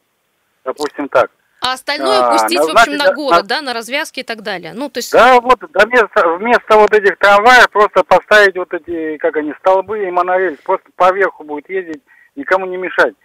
Допустим 0.64 1.10
так. 1.10 1.32
А 1.66 1.74
остальное 1.74 2.20
а, 2.20 2.32
пустить, 2.34 2.60
в 2.60 2.72
общем, 2.72 2.98
на 2.98 3.14
город, 3.14 3.44
на... 3.44 3.48
да, 3.48 3.62
на 3.62 3.74
развязки 3.74 4.20
и 4.20 4.24
так 4.24 4.42
далее. 4.42 4.74
Ну, 4.76 4.90
то 4.90 4.98
есть... 4.98 5.14
Да, 5.14 5.40
вот 5.40 5.60
да, 5.72 5.86
вместо, 5.86 6.36
вместо 6.38 6.78
вот 6.78 6.94
этих 6.94 7.18
трамваев 7.18 7.70
просто 7.70 8.04
поставить 8.04 8.58
вот 8.58 8.74
эти, 8.74 9.16
как 9.18 9.38
они, 9.38 9.54
столбы 9.60 10.06
и 10.06 10.12
монорельс. 10.12 10.60
Просто 10.60 10.90
поверху 10.98 11.46
будет 11.46 11.70
ездить, 11.70 12.02
никому 12.36 12.66
не 12.66 12.76
мешать. 12.76 13.16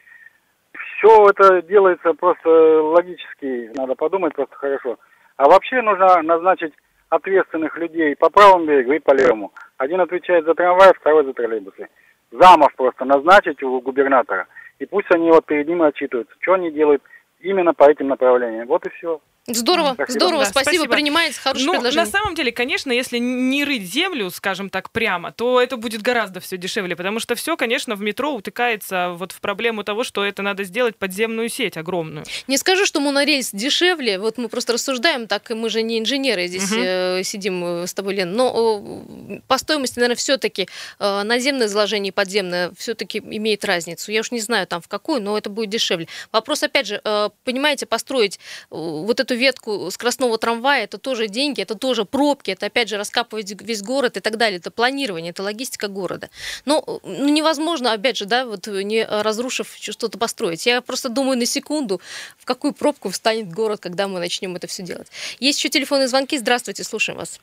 Все 0.73 1.31
это 1.31 1.63
делается 1.63 2.13
просто 2.15 2.49
логически, 2.49 3.73
надо 3.75 3.97
подумать 3.97 4.35
просто 4.35 4.55
хорошо. 4.55 4.99
А 5.37 5.49
вообще 5.49 5.83
нужно 5.83 6.23
назначить 6.23 6.75
ответственных 7.09 7.77
людей 7.77 8.15
по 8.15 8.31
правому 8.31 8.67
берегу 8.67 8.93
и 8.93 8.99
по 9.01 9.15
левому. 9.15 9.53
Один 9.79 10.01
отвечает 10.01 10.45
за 10.45 10.55
трамвай, 10.55 10.93
второй 10.95 11.25
за 11.25 11.33
троллейбусы. 11.33 11.89
Замов 12.31 12.75
просто 12.77 13.05
назначить 13.05 13.63
у 13.63 13.81
губернатора. 13.81 14.47
И 14.79 14.87
пусть 14.87 15.11
они 15.13 15.31
вот 15.31 15.47
перед 15.47 15.67
ним 15.67 15.83
отчитываются, 15.83 16.35
что 16.41 16.55
они 16.55 16.71
делают, 16.71 17.03
именно 17.41 17.75
по 17.75 17.85
этим 17.85 18.09
направлениям. 18.09 18.67
Вот 18.67 18.87
и 18.87 18.91
все. 18.91 19.21
Здорово, 19.49 19.95
спасибо. 19.95 20.13
здорово, 20.13 20.45
да, 20.45 20.51
спасибо, 20.51 20.75
спасибо. 20.77 20.95
принимается 20.95 21.41
хорошее 21.41 21.67
ну, 21.67 21.73
предложение. 21.73 22.05
На 22.05 22.11
самом 22.11 22.35
деле, 22.35 22.53
конечно, 22.53 22.93
если 22.93 23.19
не 23.19 23.65
рыть 23.65 23.85
землю, 23.85 24.31
скажем 24.31 24.69
так, 24.69 24.91
прямо, 24.91 25.33
то 25.33 25.61
это 25.61 25.77
будет 25.77 26.03
гораздо 26.03 26.41
все 26.41 26.59
дешевле, 26.59 26.97
потому 26.97 27.19
что 27.19 27.35
все, 27.35 27.57
конечно, 27.57 27.95
в 27.95 28.01
метро 28.01 28.35
утыкается 28.35 29.11
вот 29.11 29.33
в 29.33 29.41
проблему 29.41 29.85
того, 29.85 30.05
что 30.05 30.25
это 30.25 30.43
надо 30.43 30.65
сделать 30.65 30.97
подземную 30.97 31.49
сеть 31.49 31.77
огромную. 31.77 32.27
Не 32.47 32.59
скажу, 32.59 32.85
что 32.85 33.01
монорельс 33.01 33.51
дешевле, 33.53 34.19
вот 34.19 34.37
мы 34.37 34.49
просто 34.49 34.75
рассуждаем, 34.75 35.27
так 35.27 35.51
и 35.51 35.55
мы 35.55 35.71
же 35.71 35.83
не 35.83 35.99
инженеры 35.99 36.47
здесь 36.47 36.71
угу. 36.71 36.81
э, 36.81 37.23
сидим 37.25 37.65
э, 37.65 37.87
с 37.87 37.95
тобой, 37.95 38.15
Лен, 38.15 38.33
но 38.33 38.83
э, 39.31 39.41
по 39.47 39.57
стоимости, 39.57 39.99
наверное, 39.99 40.17
все-таки 40.17 40.69
э, 40.99 41.23
наземное 41.23 41.69
заложение 41.69 42.11
и 42.11 42.13
подземное 42.13 42.73
все-таки 42.77 43.19
имеет 43.19 43.65
разницу. 43.65 44.13
Я 44.13 44.21
уж 44.21 44.31
не 44.31 44.41
знаю 44.41 44.67
там 44.67 44.83
в 44.83 44.89
какую, 44.89 45.23
но 45.23 45.39
это 45.39 45.49
будет 45.49 45.71
дешевле. 45.71 46.07
Вопрос, 46.33 46.63
опять 46.63 46.87
же, 46.87 47.01
э, 47.03 47.31
понимаете, 47.45 47.87
построить 47.87 48.37
э, 48.37 48.39
вот 48.71 49.21
эту 49.21 49.38
ветку 49.39 49.91
скоростного 49.91 50.37
трамвая, 50.39 50.85
это 50.85 50.99
тоже 50.99 51.29
деньги, 51.29 51.63
это 51.63 51.75
тоже 51.75 52.05
пробки, 52.05 52.51
это 52.51 52.67
опять 52.67 52.89
же 52.89 52.97
раскапывать 52.97 53.51
весь 53.63 53.83
город 53.83 54.17
и 54.17 54.21
так 54.21 54.37
далее, 54.37 54.59
это 54.59 54.71
планирование, 54.71 55.31
это 55.31 55.43
логистика 55.43 55.89
города. 55.89 56.29
Но 56.67 56.85
ну, 56.87 57.29
невозможно, 57.29 57.93
опять 57.93 58.17
же, 58.17 58.27
да, 58.27 58.45
вот 58.45 58.67
не 58.67 59.05
разрушив 59.05 59.75
что-то 59.81 60.19
построить. 60.19 60.67
Я 60.67 60.81
просто 60.81 61.09
думаю 61.09 61.39
на 61.39 61.47
секунду, 61.47 62.01
в 62.39 62.45
какую 62.45 62.75
пробку 62.75 63.09
встанет 63.11 63.53
город, 63.53 63.81
когда 63.81 64.09
мы 64.09 64.19
начнем 64.19 64.57
это 64.57 64.67
все 64.67 64.83
делать. 64.83 65.11
Есть 65.41 65.59
еще 65.59 65.69
телефонные 65.69 66.09
звонки. 66.09 66.37
Здравствуйте, 66.37 66.85
слушаем 66.85 67.19
вас. 67.19 67.41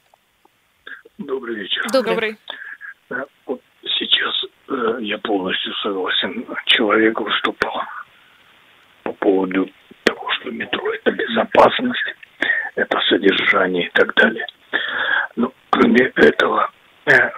Добрый 1.18 1.56
вечер. 1.56 1.86
Добрый. 1.92 2.38
Добрый. 3.10 3.26
Вот 3.46 3.62
сейчас 3.98 4.34
э, 4.68 4.98
я 5.02 5.18
полностью 5.20 5.74
согласен 5.76 6.46
человеку, 6.66 7.30
что 7.40 7.54
по, 7.54 7.86
по 10.26 10.32
поводу 10.46 10.52
метро. 10.52 10.94
Это 10.94 11.12
безопасность, 11.12 12.16
это 12.76 13.00
содержание 13.10 13.88
и 13.88 13.92
так 13.92 14.14
далее. 14.16 14.46
Но 15.36 15.52
кроме 15.70 16.12
этого, 16.16 16.70
э, 17.06 17.30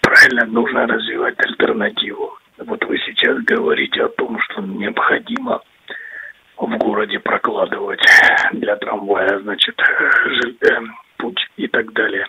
правильно 0.00 0.46
нужно 0.46 0.86
развивать 0.86 1.38
альтернативу. 1.38 2.38
Вот 2.58 2.84
вы 2.84 2.98
сейчас 2.98 3.38
говорите 3.44 4.04
о 4.04 4.08
том, 4.08 4.38
что 4.40 4.62
необходимо 4.62 5.60
в 6.56 6.76
городе 6.78 7.20
прокладывать 7.20 8.00
для 8.52 8.76
трамвая, 8.76 9.38
значит, 9.40 9.80
э, 9.80 10.80
путь 11.18 11.40
и 11.56 11.68
так 11.68 11.92
далее. 11.92 12.26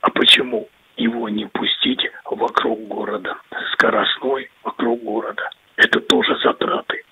А 0.00 0.10
почему 0.10 0.68
его 0.96 1.28
не 1.28 1.46
пустить 1.46 2.08
вокруг 2.24 2.86
города, 2.86 3.36
скоростной 3.72 4.50
вокруг 4.62 5.02
города? 5.02 5.50
Это 5.76 6.00
тоже 6.00 6.36
затраты. 6.42 7.02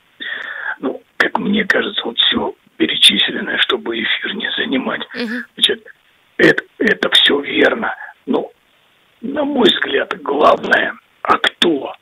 Ну, 0.81 1.03
как 1.17 1.39
мне 1.39 1.56
кажется, 1.67 2.03
вот 2.05 2.19
все 2.19 2.55
перечисленное, 2.77 3.59
чтобы 3.59 4.01
эфир 4.01 4.35
не 4.35 4.51
занимать, 4.57 5.07
значит, 5.55 5.87
это, 6.37 6.63
это 6.79 7.11
все 7.11 7.41
верно. 7.41 7.95
Но, 8.27 8.51
на 9.21 9.45
мой 9.45 9.69
взгляд, 9.69 10.15
главное, 10.23 10.95
а 11.23 11.39
кто? 11.39 11.95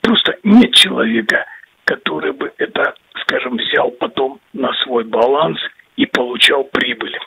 Просто 0.00 0.36
нет 0.42 0.72
человека, 0.74 1.46
который 1.84 2.32
бы 2.32 2.52
это, 2.58 2.94
скажем, 3.22 3.56
взял 3.56 3.90
потом 3.90 4.40
на 4.52 4.72
свой 4.82 5.04
баланс 5.04 5.58
и 5.96 6.06
получал 6.06 6.64
прибыль. 6.64 7.18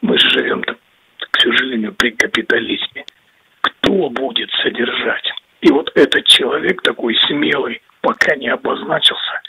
Мы 0.00 0.18
же 0.18 0.30
живем, 0.30 0.62
к 0.62 1.40
сожалению, 1.40 1.92
при 1.94 2.10
капитализме. 2.10 3.04
Кто 3.60 4.10
будет 4.10 4.50
содержать? 4.62 5.30
И 5.60 5.70
вот 5.70 5.90
этот 5.94 6.24
человек 6.26 6.82
такой 6.82 7.16
смелый, 7.26 7.82
пока 8.00 8.36
не 8.36 8.48
обозначился, 8.48 9.42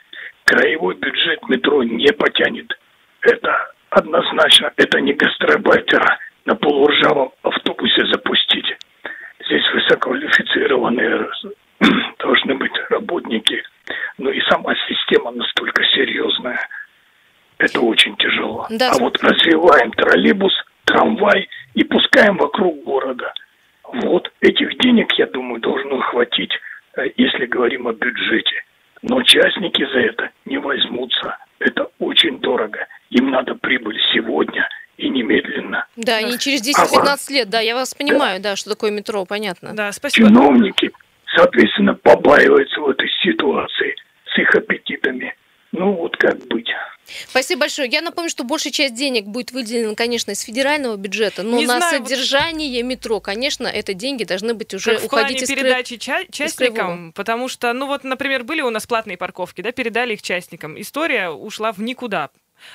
краевой 0.46 0.96
бюджет 0.96 1.48
метро 1.48 1.84
не 1.84 2.12
потянет. 2.12 2.78
Это 3.22 3.72
однозначно, 3.90 4.72
это 4.76 5.00
не 5.00 5.14
гастробайтера 5.14 6.18
на 6.46 6.56
полуржавом 6.56 7.32
автобусе 7.44 8.06
запустить. 8.08 8.66
Здесь 9.46 9.64
высококвалифицированные 9.74 11.30
должны 12.20 12.56
быть 12.56 12.74
работники. 12.90 13.64
Ну 14.18 14.32
и 14.32 14.42
сама 14.50 14.74
система 14.88 15.32
настолько 15.32 15.84
серьезная. 15.96 16.60
Это 17.58 17.82
очень 17.82 18.16
тяжело. 18.16 18.68
Да. 18.70 18.92
А 18.92 19.00
вот 19.00 19.19
развиваем 19.30 19.92
троллейбус, 19.92 20.54
трамвай 20.86 21.48
и 21.76 21.84
пускаем 21.84 22.38
вокруг 22.38 22.84
города. 22.84 23.34
Вот 23.84 24.32
этих 24.42 24.78
денег, 24.80 25.12
я 25.18 25.28
думаю, 25.28 25.62
должно 25.62 26.00
хватить, 26.00 26.52
э, 26.98 27.10
если 27.18 27.46
говорим 27.46 27.88
о 27.88 27.94
бюджете. 27.94 28.64
Но 29.02 29.18
участники 29.18 29.86
за 29.94 30.00
это 30.00 30.30
не 30.46 30.58
возьмутся. 30.58 31.38
Это 31.60 31.88
очень 32.00 32.40
дорого. 32.40 32.86
Им 33.10 33.32
надо 33.32 33.56
прибыль 33.56 33.98
сегодня 34.14 34.68
и 34.98 35.10
немедленно. 35.10 35.88
Да, 35.96 36.22
не 36.22 36.38
через 36.38 36.62
10-15 36.68 37.30
а, 37.30 37.34
лет, 37.34 37.50
да, 37.50 37.60
я 37.62 37.76
вас 37.76 37.94
понимаю, 37.94 38.42
да. 38.42 38.52
да, 38.52 38.56
что 38.56 38.70
такое 38.70 38.92
метро, 38.92 39.26
понятно. 39.26 39.74
Да, 39.74 39.92
спасибо. 39.92 40.28
Чиновники, 40.28 40.92
соответственно, 41.36 41.96
побаиваются 41.96 42.82
в 42.82 42.90
этой 42.90 43.10
ситуации 43.24 43.96
с 44.34 44.38
их 44.38 44.54
аппетитами. 44.56 45.34
Ну 45.72 45.94
вот 45.94 46.18
как 46.18 46.38
быть. 46.48 46.70
Спасибо 47.30 47.62
большое. 47.62 47.90
Я 47.90 48.02
напомню, 48.02 48.30
что 48.30 48.44
большая 48.44 48.74
часть 48.74 48.96
денег 48.96 49.26
будет 49.26 49.52
выделена, 49.52 49.96
конечно, 49.96 50.32
из 50.32 50.42
федерального 50.42 50.96
бюджета, 50.96 51.44
но 51.44 51.58
Не 51.58 51.66
на 51.66 51.78
знаю, 51.78 52.04
содержание 52.04 52.84
вот... 52.84 52.90
метро, 52.90 53.20
конечно, 53.20 53.68
это 53.68 53.94
деньги 53.94 54.24
должны 54.24 54.54
быть 54.54 54.74
уже 54.74 54.96
как 54.96 55.06
уходить 55.06 55.10
в 55.10 55.10
плане 55.10 55.36
из 55.36 55.48
передачи 55.48 55.98
ча- 55.98 56.26
частникам, 56.32 57.14
потому 57.14 57.48
что, 57.48 57.74
ну 57.74 57.88
вот, 57.88 58.04
например, 58.04 58.44
были 58.44 58.62
у 58.62 58.70
нас 58.70 58.86
платные 58.88 59.18
парковки, 59.18 59.62
да, 59.62 59.72
передали 59.72 60.14
их 60.14 60.22
частникам. 60.22 60.80
История 60.80 61.30
ушла 61.30 61.72
в 61.72 61.80
никуда. 61.80 62.30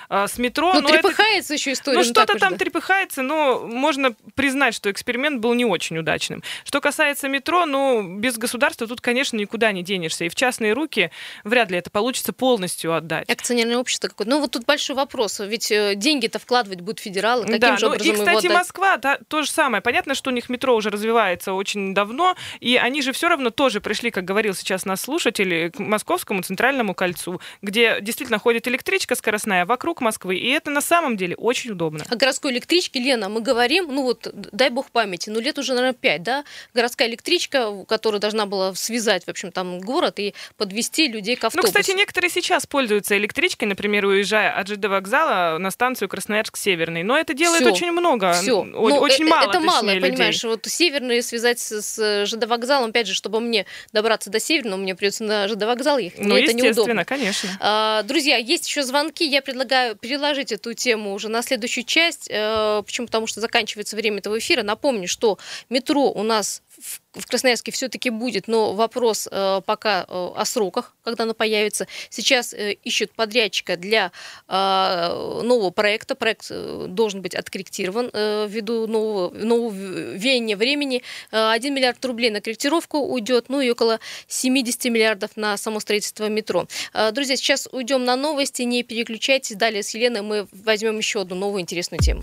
А, 0.08 0.26
с 0.28 0.38
метро. 0.38 0.72
Ну, 0.74 0.82
трепыхается 0.82 1.54
это... 1.54 1.60
еще 1.60 1.72
история. 1.72 1.98
Ну, 1.98 2.04
что-то 2.04 2.38
там 2.38 2.52
да. 2.52 2.58
трепыхается, 2.58 3.22
но 3.22 3.60
можно 3.60 4.14
признать, 4.34 4.74
что 4.74 4.90
эксперимент 4.90 5.40
был 5.40 5.54
не 5.54 5.64
очень 5.64 5.98
удачным. 5.98 6.42
Что 6.64 6.80
касается 6.80 7.28
метро, 7.28 7.66
ну, 7.66 8.18
без 8.18 8.36
государства 8.38 8.86
тут, 8.86 9.00
конечно, 9.00 9.36
никуда 9.36 9.72
не 9.72 9.82
денешься. 9.82 10.24
И 10.24 10.28
в 10.28 10.34
частные 10.34 10.72
руки 10.72 11.10
вряд 11.44 11.70
ли 11.70 11.78
это 11.78 11.90
получится 11.90 12.32
полностью 12.32 12.94
отдать. 12.94 13.28
Акционерное 13.30 13.78
общество 13.78 14.08
какое-то. 14.08 14.30
Ну, 14.30 14.40
вот 14.40 14.52
тут 14.52 14.64
большой 14.64 14.96
вопрос. 14.96 15.40
Ведь 15.40 15.70
э, 15.70 15.94
деньги-то 15.94 16.38
вкладывать 16.38 16.80
будут 16.80 17.00
федералы. 17.00 17.44
Каким 17.44 17.60
да, 17.60 17.76
же 17.76 17.88
ну, 17.88 17.94
и, 17.94 18.12
кстати, 18.12 18.46
Москва, 18.46 18.96
да, 18.96 19.18
то 19.28 19.42
же 19.42 19.50
самое. 19.50 19.82
Понятно, 19.82 20.14
что 20.14 20.30
у 20.30 20.32
них 20.32 20.48
метро 20.48 20.74
уже 20.74 20.90
развивается 20.90 21.52
очень 21.52 21.94
давно, 21.94 22.36
и 22.60 22.76
они 22.76 23.02
же 23.02 23.12
все 23.12 23.28
равно 23.28 23.50
тоже 23.50 23.80
пришли, 23.80 24.10
как 24.10 24.24
говорил 24.24 24.54
сейчас 24.54 24.84
наш 24.84 25.00
слушатель, 25.00 25.70
к 25.70 25.78
Московскому 25.78 26.42
центральному 26.42 26.94
кольцу, 26.94 27.40
где 27.62 28.00
действительно 28.00 28.38
ходит 28.38 28.68
электричка 28.68 29.14
скоростная, 29.14 29.66
вокруг 29.74 30.00
Москвы. 30.00 30.36
И 30.36 30.48
это 30.50 30.70
на 30.70 30.80
самом 30.80 31.16
деле 31.16 31.34
очень 31.34 31.72
удобно. 31.72 32.04
О 32.08 32.14
городской 32.14 32.52
электричке, 32.52 33.00
Лена, 33.00 33.28
мы 33.28 33.40
говорим, 33.40 33.88
ну 33.90 34.02
вот, 34.02 34.30
дай 34.32 34.70
бог 34.70 34.90
памяти, 34.92 35.30
ну 35.30 35.40
лет 35.40 35.58
уже, 35.58 35.74
наверное, 35.74 35.94
пять, 35.94 36.22
да? 36.22 36.44
Городская 36.74 37.08
электричка, 37.08 37.84
которая 37.88 38.20
должна 38.20 38.46
была 38.46 38.72
связать, 38.74 39.24
в 39.24 39.28
общем, 39.28 39.50
там 39.50 39.80
город 39.80 40.20
и 40.20 40.32
подвести 40.56 41.08
людей 41.08 41.34
к 41.34 41.42
ну, 41.42 41.48
автобусу. 41.48 41.72
Ну, 41.74 41.80
кстати, 41.80 41.96
некоторые 41.96 42.30
сейчас 42.30 42.66
пользуются 42.66 43.16
электричкой, 43.16 43.66
например, 43.66 44.06
уезжая 44.06 44.52
от 44.52 44.68
ЖД 44.68 44.84
вокзала 44.84 45.58
на 45.58 45.72
станцию 45.72 46.08
Красноярск-Северный. 46.08 47.02
Но 47.02 47.18
это 47.18 47.34
делает 47.34 47.62
Всё. 47.62 47.72
очень 47.72 47.90
много. 47.90 48.32
Все. 48.34 48.62
Ну, 48.62 48.78
очень 48.78 49.24
э, 49.24 49.28
мало, 49.28 49.50
Это 49.50 49.60
мало, 49.60 49.90
людей. 49.90 50.10
понимаешь. 50.10 50.44
Вот 50.44 50.66
Северный 50.66 51.20
связать 51.22 51.58
с, 51.58 51.82
с 51.82 52.26
ЖД 52.26 52.46
вокзалом, 52.46 52.90
опять 52.90 53.08
же, 53.08 53.14
чтобы 53.14 53.40
мне 53.40 53.66
добраться 53.92 54.30
до 54.30 54.38
Северного, 54.38 54.78
мне 54.78 54.94
придется 54.94 55.24
на 55.24 55.48
ЖД 55.48 55.64
вокзал 55.64 55.98
ехать. 55.98 56.20
Ну, 56.20 56.36
это 56.36 56.52
неудобно. 56.52 57.04
конечно. 57.04 57.48
А, 57.60 58.02
друзья, 58.04 58.36
есть 58.36 58.68
еще 58.68 58.84
звонки. 58.84 59.24
Я 59.26 59.42
предлагаю 59.42 59.63
переложить 59.66 60.52
эту 60.52 60.74
тему 60.74 61.12
уже 61.12 61.28
на 61.28 61.42
следующую 61.42 61.84
часть. 61.84 62.28
Э, 62.30 62.82
почему? 62.84 63.06
Потому 63.06 63.26
что 63.26 63.40
заканчивается 63.40 63.96
время 63.96 64.18
этого 64.18 64.38
эфира. 64.38 64.62
Напомню, 64.62 65.08
что 65.08 65.38
метро 65.68 66.10
у 66.10 66.22
нас 66.22 66.62
в 66.78 67.00
Красноярске 67.26 67.72
все-таки 67.72 68.10
будет, 68.10 68.48
но 68.48 68.72
вопрос 68.72 69.28
э, 69.30 69.60
пока 69.64 70.04
э, 70.08 70.30
о 70.36 70.44
сроках, 70.44 70.94
когда 71.04 71.24
оно 71.24 71.34
появится. 71.34 71.86
Сейчас 72.10 72.52
э, 72.52 72.72
ищут 72.84 73.12
подрядчика 73.12 73.76
для 73.76 74.12
нового 74.48 75.70
проекта. 75.70 76.14
Проект 76.14 76.50
должен 76.50 77.22
быть 77.22 77.34
откорректирован 77.34 78.10
ввиду 78.48 78.86
нового, 78.86 79.30
нового 79.30 79.72
веяния 79.72 80.56
времени. 80.56 81.02
Э, 81.30 81.50
1 81.52 81.74
миллиард 81.74 82.04
рублей 82.04 82.30
на 82.30 82.40
корректировку 82.40 82.98
уйдет, 82.98 83.46
ну 83.48 83.60
и 83.60 83.70
около 83.70 84.00
70 84.28 84.84
миллиардов 84.86 85.30
на 85.36 85.56
само 85.56 85.80
строительство 85.80 86.28
метро. 86.28 86.66
Друзья, 87.12 87.36
сейчас 87.36 87.68
уйдем 87.70 88.04
на 88.04 88.16
новости, 88.16 88.62
не 88.62 88.82
переключайтесь. 88.82 89.56
Далее 89.56 89.82
с 89.82 89.94
Еленой 89.94 90.22
мы 90.22 90.46
возьмем 90.52 90.98
еще 90.98 91.22
одну 91.22 91.36
новую 91.36 91.60
интересную 91.62 92.00
тему. 92.00 92.20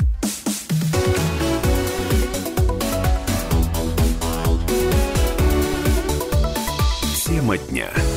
Тема 7.52 7.58
дня. 7.58 8.11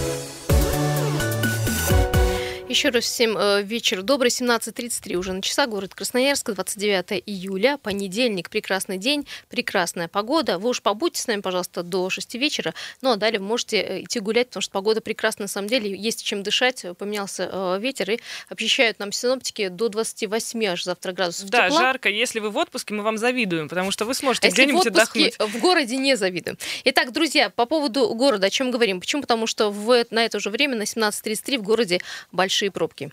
Еще 2.74 2.88
раз 2.88 3.04
всем 3.04 3.38
э, 3.38 3.62
вечер 3.62 4.02
добрый. 4.02 4.30
17.33 4.30 5.14
уже 5.14 5.32
на 5.32 5.42
часах. 5.42 5.68
Город 5.68 5.94
Красноярск, 5.94 6.50
29 6.50 7.22
июля, 7.24 7.78
понедельник. 7.78 8.50
Прекрасный 8.50 8.98
день, 8.98 9.28
прекрасная 9.48 10.08
погода. 10.08 10.58
Вы 10.58 10.70
уж 10.70 10.82
побудьте 10.82 11.22
с 11.22 11.28
нами, 11.28 11.40
пожалуйста, 11.40 11.84
до 11.84 12.10
6 12.10 12.34
вечера. 12.34 12.74
Ну, 13.00 13.12
а 13.12 13.16
далее 13.16 13.38
можете 13.38 13.76
э, 13.76 14.02
идти 14.02 14.18
гулять, 14.18 14.48
потому 14.48 14.62
что 14.62 14.72
погода 14.72 15.00
прекрасная 15.00 15.44
на 15.44 15.48
самом 15.48 15.68
деле. 15.68 15.96
Есть 15.96 16.24
чем 16.24 16.42
дышать. 16.42 16.84
Поменялся 16.98 17.48
э, 17.48 17.78
ветер 17.78 18.10
и 18.10 18.18
обещают 18.48 18.98
нам 18.98 19.12
синоптики 19.12 19.68
до 19.68 19.88
28 19.88 20.66
аж 20.66 20.82
завтра 20.82 21.12
градусов 21.12 21.50
Да, 21.50 21.68
тепла. 21.68 21.78
жарко. 21.78 22.08
Если 22.08 22.40
вы 22.40 22.50
в 22.50 22.56
отпуске, 22.56 22.92
мы 22.92 23.04
вам 23.04 23.18
завидуем, 23.18 23.68
потому 23.68 23.92
что 23.92 24.04
вы 24.04 24.14
сможете 24.14 24.48
а 24.48 24.50
где-нибудь 24.50 24.88
отдохнуть. 24.88 25.36
в 25.38 25.60
городе 25.60 25.96
не 25.96 26.16
завидуем. 26.16 26.58
Итак, 26.82 27.12
друзья, 27.12 27.50
по 27.50 27.66
поводу 27.66 28.12
города, 28.14 28.48
о 28.48 28.50
чем 28.50 28.72
говорим? 28.72 28.98
Почему? 28.98 29.22
Потому 29.22 29.46
что 29.46 29.70
в, 29.70 30.04
на 30.10 30.24
это 30.24 30.40
же 30.40 30.50
время, 30.50 30.74
на 30.74 30.82
17.33 30.82 31.58
в 31.58 31.62
городе 31.62 32.00
большие 32.32 32.63
большие 32.64 32.70
пробки. 32.70 33.10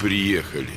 Приехали. 0.00 0.68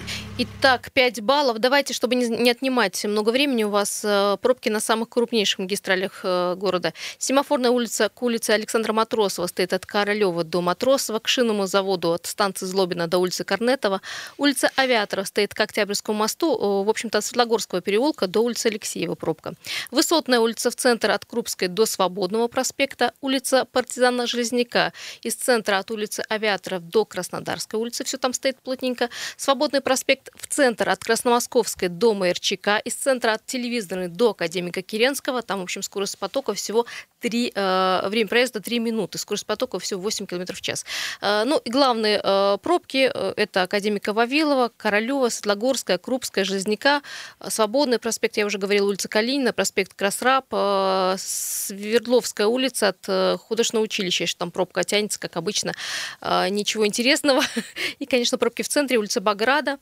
Итак, 0.42 0.92
5 0.94 1.20
баллов. 1.20 1.60
Давайте, 1.60 1.94
чтобы 1.94 2.16
не 2.16 2.50
отнимать 2.50 3.04
много 3.04 3.32
времени, 3.32 3.66
у 3.66 3.70
вас 3.70 4.04
э, 4.06 4.38
пробки 4.42 4.70
на 4.70 4.80
самых 4.80 5.10
крупнейших 5.10 5.60
магистралях 5.60 6.22
э, 6.24 6.56
города. 6.56 6.94
Семафорная 7.18 7.72
улица 7.72 8.08
к 8.08 8.24
улице 8.24 8.52
Александра 8.52 8.94
Матросова 8.94 9.48
стоит 9.48 9.74
от 9.74 9.86
Королева 9.86 10.46
до 10.46 10.62
Матросова, 10.62 11.20
к 11.20 11.28
шинному 11.28 11.68
заводу 11.68 12.14
от 12.14 12.26
станции 12.26 12.66
Злобина 12.68 13.08
до 13.08 13.18
улицы 13.18 13.44
Корнетова. 13.44 14.00
Улица 14.38 14.72
Авиатора 14.78 15.26
стоит 15.26 15.54
к 15.54 15.60
Октябрьскому 15.60 16.18
мосту, 16.18 16.56
э, 16.56 16.86
в 16.86 16.90
общем-то, 16.90 17.18
от 17.18 17.26
Светлогорского 17.26 17.82
переулка 17.82 18.28
до 18.28 18.40
улицы 18.40 18.68
Алексеева 18.68 19.16
пробка. 19.16 19.56
Высотная 19.92 20.40
улица 20.40 20.72
в 20.72 20.76
центр 20.78 21.12
от 21.12 21.26
Крупской 21.26 21.68
до 21.68 21.86
Свободного 21.86 22.48
проспекта. 22.48 23.12
Улица 23.20 23.66
Партизана 23.66 24.26
Железняка 24.26 24.94
из 25.22 25.36
центра 25.36 25.80
от 25.80 25.92
улицы 25.92 26.24
Авиатора 26.30 26.80
до 26.80 27.04
Краснодарской 27.04 27.78
улицы. 27.78 28.06
Все 28.06 28.18
там 28.18 28.32
стоит 28.32 28.58
плотненько. 28.62 29.10
Свободный 29.36 29.82
проспект 29.82 30.29
в 30.36 30.48
центр 30.48 30.90
от 30.90 31.04
Красномосковской 31.04 31.88
до 31.88 32.14
МРЧК, 32.14 32.82
из 32.84 32.96
центра 32.96 33.34
от 33.34 33.46
телевизорной 33.46 34.08
до 34.08 34.32
Академика 34.32 34.82
Керенского. 34.82 35.42
Там, 35.42 35.60
в 35.60 35.64
общем, 35.64 35.82
скорость 35.82 36.18
потока 36.18 36.54
всего 36.54 36.86
3, 37.20 37.52
э, 37.54 38.02
время 38.08 38.28
проезда 38.28 38.60
3 38.60 38.80
минуты, 38.80 39.18
скорость 39.18 39.46
потока 39.46 39.80
всего 39.80 40.02
8 40.02 40.26
км 40.26 40.54
в 40.54 40.62
час. 40.62 40.86
Э, 41.22 41.44
ну 41.46 41.60
и 41.64 41.70
главные 41.70 42.22
э, 42.24 42.58
пробки 42.62 43.12
э, 43.14 43.34
это 43.36 43.64
Академика 43.64 44.14
Вавилова, 44.14 44.72
Королева, 44.78 45.30
Светлогорская, 45.30 45.98
Крупская, 45.98 46.46
Железняка, 46.46 47.02
Свободный 47.48 48.00
проспект, 48.00 48.38
я 48.38 48.46
уже 48.46 48.58
говорила, 48.58 48.88
улица 48.88 49.08
Калинина, 49.08 49.54
проспект 49.54 49.94
Красраб, 49.94 50.46
э, 50.52 51.16
Свердловская 51.18 52.48
улица 52.48 52.90
от 52.90 53.06
э, 53.08 53.38
художественного 53.38 53.86
училища, 53.86 54.26
что 54.26 54.40
там 54.40 54.52
пробка 54.52 54.84
тянется, 54.84 55.20
как 55.20 55.36
обычно, 55.38 55.74
э, 56.22 56.50
ничего 56.50 56.88
интересного. 56.88 57.44
И, 58.00 58.06
конечно, 58.06 58.38
пробки 58.38 58.62
в 58.62 58.70
центре, 58.70 58.98
улица 58.98 59.22
Баграда, 59.22 59.78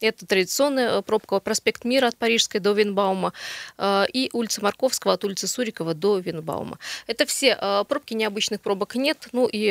это 0.00 0.26
традиционная 0.26 0.98
э, 0.98 1.02
пробка 1.02 1.40
проспект 1.40 1.84
Мира 1.84 2.08
от 2.08 2.16
Парижской 2.16 2.60
до 2.60 2.72
Винбаума 2.72 3.32
э, 3.78 4.04
и 4.12 4.30
улица 4.32 4.62
Марковского 4.62 5.14
от 5.14 5.24
улицы 5.24 5.46
Сурикова 5.46 5.94
до 5.94 6.18
Винбаума. 6.18 6.78
Это 7.06 7.26
все 7.26 7.56
э, 7.60 7.84
пробки, 7.88 8.14
необычных 8.14 8.60
пробок 8.60 8.94
нет. 8.94 9.28
Ну 9.32 9.48
и 9.50 9.70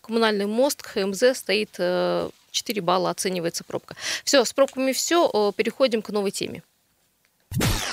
коммунальный 0.00 0.46
мост 0.46 0.82
ХМЗ 0.82 1.34
стоит 1.34 1.72
4 1.72 2.32
балла 2.80 3.10
оценивается 3.10 3.64
пробка. 3.64 3.96
Все, 4.24 4.44
с 4.44 4.52
пробками 4.52 4.92
все. 4.92 5.52
Переходим 5.56 6.02
к 6.02 6.10
новой 6.10 6.30
теме. 6.30 6.62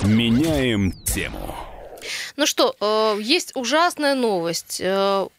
Меняем 0.02 0.92
тему. 1.04 1.56
Ну 2.36 2.46
что, 2.46 3.18
есть 3.20 3.52
ужасная 3.56 4.16
новость. 4.16 4.82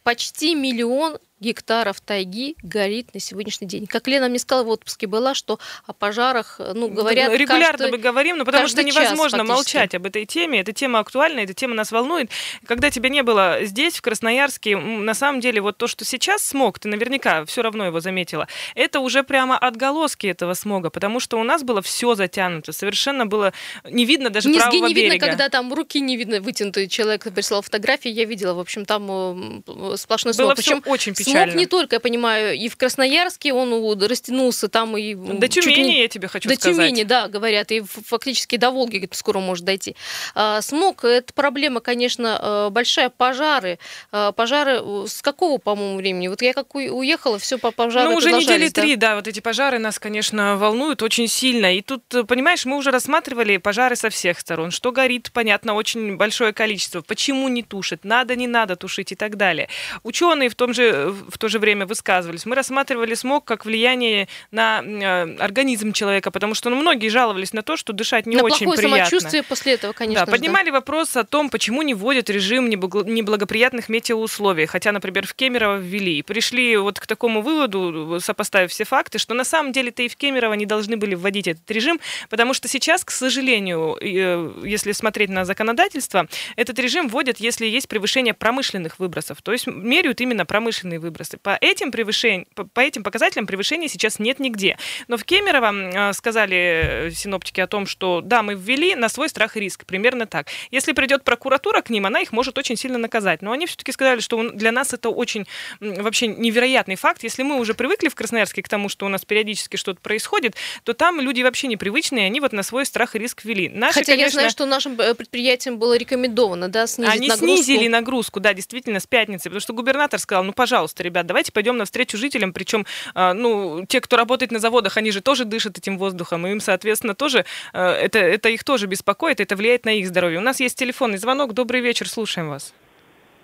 Почти 0.03 0.55
миллион 0.55 1.19
гектаров 1.39 2.01
тайги 2.01 2.57
горит 2.63 3.13
на 3.13 3.21
сегодняшний 3.21 3.67
день. 3.67 3.87
Как 3.87 4.09
Лена 4.09 4.29
мне 4.29 4.39
сказала 4.39 4.65
в 4.65 4.69
отпуске 4.69 5.07
была, 5.07 5.35
что 5.35 5.59
о 5.87 5.93
пожарах, 5.93 6.59
ну, 6.75 6.89
говорят 6.89 7.33
Регулярно 7.33 7.79
каждый, 7.79 7.91
мы 7.91 7.99
говорим, 7.99 8.39
но 8.39 8.45
потому 8.45 8.69
что 8.69 8.83
невозможно 8.83 9.39
час, 9.39 9.49
молчать 9.49 9.95
об 9.95 10.07
этой 10.07 10.25
теме. 10.25 10.61
Эта 10.61 10.73
тема 10.73 11.01
актуальна, 11.01 11.41
эта 11.41 11.53
тема 11.53 11.75
нас 11.75 11.93
волнует. 11.93 12.31
Когда 12.67 12.91
тебя 12.91 13.11
не 13.11 13.23
было 13.23 13.59
здесь, 13.63 13.97
в 13.97 14.03
Красноярске, 14.03 14.77
на 14.77 15.15
самом 15.15 15.41
деле 15.41 15.61
вот 15.61 15.77
то, 15.77 15.87
что 15.87 16.05
сейчас 16.05 16.43
смог, 16.43 16.79
ты 16.79 16.89
наверняка 16.89 17.45
все 17.45 17.63
равно 17.63 17.85
его 17.85 18.01
заметила, 18.01 18.49
это 18.75 19.01
уже 19.01 19.23
прямо 19.23 19.59
отголоски 19.59 20.27
этого 20.27 20.55
смога, 20.55 20.89
потому 20.89 21.21
что 21.21 21.39
у 21.39 21.45
нас 21.45 21.63
было 21.63 21.83
все 21.83 22.15
затянуто, 22.15 22.73
совершенно 22.73 23.27
было 23.27 23.53
не 23.85 24.07
видно 24.07 24.31
даже 24.31 24.49
Низги 24.49 24.61
правого 24.61 24.87
не 24.87 24.95
берега. 24.95 25.13
видно, 25.15 25.27
когда 25.27 25.49
там 25.51 25.73
руки 25.73 26.01
не 26.01 26.17
видно, 26.17 26.41
вытянутый 26.41 26.89
человек 26.89 27.25
прислал 27.35 27.61
фотографии, 27.61 28.11
я 28.11 28.25
видела, 28.25 28.55
в 28.55 28.61
общем, 28.61 28.87
там 28.87 29.63
э, 29.67 29.97
сплошной 29.97 30.33
смог. 30.33 30.47
Было 30.47 30.55
Причем 30.55 30.81
все 30.81 30.91
очень 30.91 31.15
печально. 31.27 31.53
Смог 31.53 31.61
не 31.61 31.67
только, 31.67 31.97
я 31.97 32.01
понимаю, 32.01 32.55
и 32.55 32.69
в 32.69 32.77
Красноярске 32.77 33.53
он 33.53 34.03
растянулся 34.03 34.69
там 34.69 34.97
и... 34.97 35.15
До 35.15 35.49
Тюмени, 35.49 35.83
не... 35.83 36.03
я 36.03 36.09
тебе 36.09 36.29
хочу 36.29 36.49
до 36.49 36.55
сказать. 36.55 36.77
До 36.77 36.83
Тюмени, 36.83 37.03
да, 37.05 37.29
говорят, 37.29 37.71
и 37.73 37.83
фактически 37.83 38.57
до 38.57 38.71
Волги 38.71 39.09
скоро 39.13 39.41
может 39.41 39.65
дойти. 39.65 39.97
А, 40.35 40.61
смог, 40.63 41.05
это 41.05 41.33
проблема, 41.35 41.81
конечно, 41.81 42.39
э, 42.41 42.71
большая. 42.71 43.11
Пожары. 43.11 43.79
А, 44.13 44.33
пожары 44.33 44.81
с 45.07 45.23
какого, 45.23 45.59
по-моему, 45.59 45.97
времени? 45.97 46.29
Вот 46.29 46.43
я 46.43 46.53
как 46.53 46.75
уехала, 46.75 47.39
все 47.39 47.59
по 47.59 47.71
пожарам 47.71 48.13
Ну, 48.13 48.19
уже 48.19 48.33
недели 48.33 48.69
да? 48.69 48.83
три, 48.83 48.97
да, 48.97 49.17
вот 49.17 49.27
эти 49.27 49.41
пожары 49.41 49.79
нас, 49.79 49.99
конечно, 49.99 50.57
волнуют 50.57 51.03
очень 51.03 51.29
сильно. 51.29 51.77
И 51.77 51.83
тут, 51.83 52.03
э, 52.15 52.25
понимаешь, 52.25 52.65
мы 52.65 52.77
уже 52.77 52.91
рассматривали 52.91 53.57
пожары 53.57 53.97
со 53.97 54.11
всех 54.11 54.41
сторон. 54.41 54.71
Что 54.71 54.93
горит, 54.93 55.31
понятно, 55.33 55.75
очень 55.75 56.17
большое 56.17 56.53
количество. 56.53 57.01
Почему 57.03 57.49
не 57.49 57.63
тушит? 57.63 58.05
Надо, 58.05 58.37
не 58.37 58.47
надо 58.47 58.77
тушить 58.77 59.13
и 59.13 59.15
так 59.15 59.37
далее. 59.37 59.69
Ученые 60.03 60.49
в, 60.49 60.55
том 60.55 60.75
же, 60.75 61.15
в 61.29 61.39
то 61.39 61.49
же 61.49 61.59
время 61.59 61.87
высказывались. 61.87 62.47
Мы 62.47 62.55
рассматривали 62.55 63.15
смог 63.15 63.45
как 63.45 63.65
влияние 63.65 64.29
на 64.51 64.83
э, 64.83 65.37
организм 65.39 65.93
человека, 65.93 66.31
потому 66.31 66.55
что 66.55 66.71
ну, 66.71 66.77
многие 66.77 67.09
жаловались 67.09 67.53
на 67.53 67.63
то, 67.63 67.77
что 67.77 67.93
дышать 67.93 68.27
не 68.27 68.37
на 68.37 68.43
очень 68.43 68.67
плохое 68.67 68.89
приятно. 68.89 69.07
самочувствие 69.07 69.43
после 69.43 69.75
этого, 69.75 69.93
конечно. 69.93 70.27
Да, 70.27 70.31
поднимали 70.31 70.67
да. 70.67 70.73
вопрос 70.73 71.17
о 71.17 71.25
том, 71.25 71.51
почему 71.51 71.83
не 71.83 71.95
вводят 71.95 72.31
режим 72.31 72.69
неблагоприятных 72.69 73.89
метеоусловий, 73.89 74.67
хотя, 74.67 74.93
например, 74.93 75.27
в 75.27 75.35
Кемерово 75.35 75.77
ввели. 75.77 76.19
И 76.19 76.23
пришли 76.23 76.77
вот 76.77 77.01
к 77.01 77.07
такому 77.07 77.43
выводу, 77.43 78.19
сопоставив 78.21 78.71
все 78.71 78.85
факты, 78.85 79.19
что 79.19 79.35
на 79.35 79.45
самом 79.45 79.73
деле-то 79.73 80.03
и 80.03 80.09
в 80.09 80.17
Кемерово 80.17 80.55
не 80.55 80.67
должны 80.67 80.97
были 80.97 81.15
вводить 81.15 81.49
этот 81.49 81.71
режим, 81.71 82.01
потому 82.29 82.55
что 82.55 82.69
сейчас, 82.69 83.05
к 83.05 83.11
сожалению, 83.11 83.97
э, 84.01 84.53
если 84.65 84.93
смотреть 84.93 85.31
на 85.31 85.45
законодательство, 85.45 86.29
этот 86.57 86.79
режим 86.79 87.09
вводят, 87.09 87.39
если 87.39 87.67
есть 87.67 87.89
превышение 87.89 88.35
промышленных 88.35 88.99
выбросов, 88.99 89.43
то 89.43 89.53
есть 89.53 89.67
меряют 89.67 90.21
именно 90.21 90.47
промышленные 90.47 90.99
выбросы. 90.99 91.06
По 91.43 91.59
этим 91.61 91.91
превышениям, 91.91 92.47
по 92.73 92.81
этим 92.81 93.03
показателям 93.03 93.47
превышения 93.47 93.89
сейчас 93.89 94.19
нет 94.19 94.39
нигде. 94.39 94.79
Но 95.09 95.17
в 95.17 95.25
Кемерово 95.25 96.11
э, 96.11 96.13
сказали 96.13 97.11
синоптики 97.15 97.61
о 97.61 97.67
том, 97.67 97.87
что 97.87 98.21
да, 98.21 98.43
мы 98.43 98.55
ввели 98.55 98.95
на 98.95 99.09
свой 99.09 99.29
страх 99.29 99.57
и 99.57 99.61
риск, 99.61 99.85
примерно 99.85 100.27
так. 100.27 100.49
Если 100.71 100.93
придет 100.93 101.25
прокуратура 101.25 101.81
к 101.81 101.91
ним, 101.91 102.07
она 102.07 102.21
их 102.21 102.33
может 102.33 102.59
очень 102.59 102.77
сильно 102.77 102.99
наказать. 102.99 103.43
Но 103.43 103.53
они 103.53 103.67
все-таки 103.67 103.93
сказали, 103.93 104.21
что 104.21 104.51
для 104.51 104.73
нас 104.73 104.93
это 104.93 105.11
очень 105.11 105.47
вообще 105.81 106.29
невероятный 106.29 106.97
факт. 106.97 107.23
Если 107.23 107.43
мы 107.43 107.59
уже 107.59 107.75
привыкли 107.75 108.09
в 108.09 108.15
Красноярске 108.15 108.63
к 108.63 108.69
тому, 108.69 108.89
что 108.89 109.07
у 109.07 109.09
нас 109.09 109.25
периодически 109.25 109.77
что-то 109.77 110.01
происходит, 110.01 110.55
то 110.85 110.93
там 110.93 111.21
люди 111.21 111.43
вообще 111.43 111.67
непривычные, 111.69 112.27
они 112.27 112.41
вот 112.41 112.53
на 112.53 112.63
свой 112.63 112.87
страх 112.87 113.17
и 113.17 113.19
риск 113.19 113.45
ввели. 113.45 113.69
Наши, 113.69 114.01
Хотя 114.01 114.13
конечно, 114.13 114.25
я 114.25 114.31
знаю, 114.31 114.51
что 114.51 114.67
нашим 114.67 115.01
э, 115.01 115.15
предприятиям 115.15 115.79
было 115.79 115.97
рекомендовано, 115.97 116.69
да, 116.69 116.87
снизить 116.87 117.13
они 117.13 117.29
нагрузку. 117.29 117.63
снизили 117.65 117.89
нагрузку, 117.89 118.41
да, 118.41 118.55
действительно, 118.55 119.01
с 119.01 119.07
пятницы, 119.07 119.45
потому 119.45 119.61
что 119.61 119.73
губернатор 119.73 120.21
сказал, 120.21 120.45
ну, 120.45 120.53
пожалуйста, 120.53 120.96
ребят, 121.03 121.27
давайте 121.27 121.53
пойдем 121.53 121.77
навстречу 121.77 122.17
жителям, 122.17 122.53
причем, 122.53 122.87
а, 123.15 123.35
ну, 123.35 123.85
те, 123.87 124.01
кто 124.01 124.17
работает 124.17 124.53
на 124.53 124.59
заводах, 124.59 124.97
они 124.97 125.11
же 125.11 125.21
тоже 125.21 125.45
дышат 125.45 125.79
этим 125.79 125.99
воздухом, 125.99 126.47
и 126.47 126.51
им, 126.51 126.61
соответственно, 126.61 127.15
тоже, 127.15 127.45
э, 127.73 127.83
это, 127.83 128.19
это 128.19 128.49
их 128.49 128.65
тоже 128.65 128.87
беспокоит, 128.87 129.41
это 129.41 129.57
влияет 129.57 129.85
на 129.85 129.91
их 129.91 130.07
здоровье. 130.07 130.39
У 130.39 130.43
нас 130.43 130.61
есть 130.61 130.79
телефонный 130.79 131.19
звонок, 131.19 131.53
добрый 131.53 131.81
вечер, 131.81 132.09
слушаем 132.09 132.49
вас. 132.49 132.75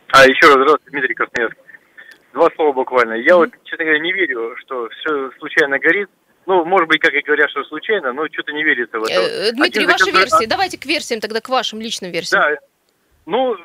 А, 0.09 0.27
еще 0.27 0.47
раз, 0.47 0.55
здравствуйте, 0.55 0.91
Дмитрий 0.91 1.15
Красноярск. 1.15 1.57
Два 2.35 2.49
слова 2.55 2.73
буквально. 2.73 3.15
Я 3.15 3.37
вот, 3.37 3.51
честно 3.65 3.85
говоря, 3.85 4.01
не 4.01 4.13
верю, 4.13 4.57
что 4.59 4.89
все 4.89 5.31
случайно 5.39 5.79
горит. 5.79 6.09
Ну, 6.47 6.65
может 6.65 6.89
быть, 6.89 7.01
как 7.01 7.13
и 7.15 7.21
говорят, 7.21 7.51
что 7.51 7.63
случайно, 7.65 8.13
но 8.13 8.27
что-то 8.29 8.53
не 8.53 8.65
верится 8.65 8.99
в 8.99 9.05
это. 9.05 9.13
Э, 9.13 9.53
Дмитрий, 9.53 9.85
Один 9.85 9.91
ваши 9.91 10.11
версии. 10.11 10.47
Давайте 10.47 10.79
к 10.79 10.87
версиям 10.87 11.21
тогда, 11.21 11.41
к 11.41 11.49
вашим 11.49 11.81
личным 11.81 12.11
версиям. 12.11 12.43
Да, 12.43 12.57
ну, 13.27 13.57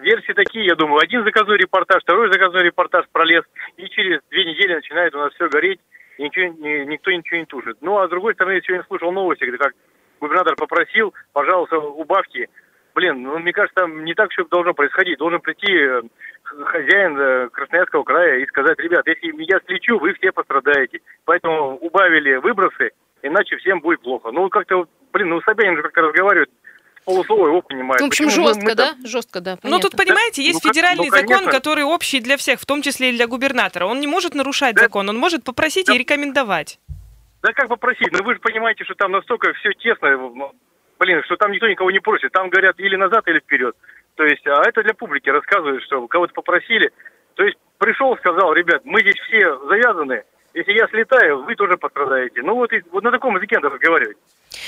версии 0.00 0.32
такие, 0.32 0.66
я 0.66 0.74
думаю. 0.74 1.00
Один 1.02 1.24
заказной 1.24 1.58
репортаж, 1.58 2.02
второй 2.02 2.32
заказной 2.32 2.62
репортаж 2.64 3.06
пролез, 3.12 3.44
и 3.76 3.88
через 3.88 4.20
две 4.30 4.44
недели 4.44 4.74
начинает 4.74 5.14
у 5.14 5.18
нас 5.18 5.32
все 5.34 5.48
гореть, 5.48 5.80
и 6.18 6.22
ничего, 6.22 6.46
ни, 6.46 6.84
никто 6.84 7.10
ничего 7.10 7.38
не 7.38 7.46
тушит. 7.46 7.78
Ну, 7.80 7.98
а 7.98 8.06
с 8.06 8.10
другой 8.10 8.34
стороны, 8.34 8.54
я 8.54 8.60
сегодня 8.60 8.84
слушал 8.86 9.12
новости, 9.12 9.44
где 9.44 9.58
как 9.58 9.72
губернатор 10.20 10.56
попросил, 10.56 11.14
пожалуйста, 11.32 11.78
убавьте. 11.78 12.48
Блин, 12.94 13.22
ну, 13.22 13.38
мне 13.38 13.52
кажется, 13.52 13.82
там 13.82 14.04
не 14.04 14.14
так 14.14 14.30
все 14.30 14.44
должно 14.46 14.72
происходить. 14.72 15.18
Должен 15.18 15.40
прийти 15.40 15.70
э, 15.70 16.00
хозяин 16.44 17.18
э, 17.18 17.48
Красноярского 17.50 18.04
края 18.04 18.38
и 18.38 18.46
сказать, 18.46 18.78
ребят, 18.78 19.06
если 19.06 19.34
я 19.42 19.60
слечу, 19.66 19.98
вы 19.98 20.14
все 20.14 20.32
пострадаете. 20.32 21.00
Поэтому 21.26 21.76
убавили 21.76 22.36
выбросы, 22.36 22.92
иначе 23.22 23.58
всем 23.58 23.80
будет 23.80 24.00
плохо. 24.00 24.30
Ну, 24.32 24.48
как-то, 24.48 24.86
блин, 25.12 25.28
ну, 25.28 25.42
Собянин 25.42 25.76
же 25.76 25.82
как-то 25.82 26.02
разговаривает 26.02 26.48
полуслова 27.06 27.46
его 27.46 27.62
понимает. 27.62 28.02
В 28.02 28.04
общем, 28.04 28.26
Почему 28.26 28.46
жестко, 28.46 28.64
мы, 28.64 28.74
да? 28.74 28.94
Жестко, 29.04 29.40
да. 29.40 29.58
Ну, 29.62 29.78
тут, 29.78 29.96
понимаете, 29.96 30.42
есть 30.42 30.62
ну, 30.62 30.70
федеральный 30.70 31.08
ну, 31.08 31.16
закон, 31.16 31.46
который 31.46 31.84
общий 31.84 32.20
для 32.20 32.36
всех, 32.36 32.60
в 32.60 32.66
том 32.66 32.82
числе 32.82 33.10
и 33.10 33.12
для 33.16 33.26
губернатора. 33.26 33.86
Он 33.86 34.00
не 34.00 34.06
может 34.06 34.34
нарушать 34.34 34.74
да? 34.74 34.82
закон, 34.82 35.08
он 35.08 35.16
может 35.16 35.44
попросить 35.44 35.86
да. 35.86 35.94
и 35.94 35.98
рекомендовать. 35.98 36.78
Да 37.42 37.52
как 37.52 37.68
попросить? 37.68 38.12
Ну, 38.12 38.24
вы 38.24 38.34
же 38.34 38.40
понимаете, 38.40 38.84
что 38.84 38.94
там 38.94 39.12
настолько 39.12 39.52
все 39.54 39.72
тесно, 39.72 40.18
блин, 40.98 41.22
что 41.24 41.36
там 41.36 41.52
никто 41.52 41.68
никого 41.68 41.90
не 41.90 42.00
просит. 42.00 42.32
Там 42.32 42.50
говорят 42.50 42.78
или 42.78 42.96
назад, 42.96 43.26
или 43.28 43.38
вперед. 43.38 43.76
То 44.16 44.24
есть, 44.24 44.46
а 44.46 44.62
это 44.66 44.82
для 44.82 44.94
публики 44.94 45.28
рассказывают, 45.28 45.84
что 45.84 46.06
кого-то 46.08 46.34
попросили. 46.34 46.90
То 47.34 47.44
есть, 47.44 47.56
пришел, 47.78 48.16
сказал, 48.16 48.52
ребят, 48.52 48.82
мы 48.84 49.00
здесь 49.02 49.18
все 49.28 49.58
завязаны, 49.68 50.24
если 50.54 50.72
я 50.72 50.88
слетаю, 50.88 51.42
вы 51.42 51.54
тоже 51.54 51.76
пострадаете. 51.76 52.42
Ну 52.42 52.54
вот, 52.54 52.72
и, 52.72 52.82
вот 52.90 53.04
на 53.04 53.10
таком 53.10 53.36
языке 53.36 53.56
надо 53.56 53.74
разговаривать. 53.74 54.16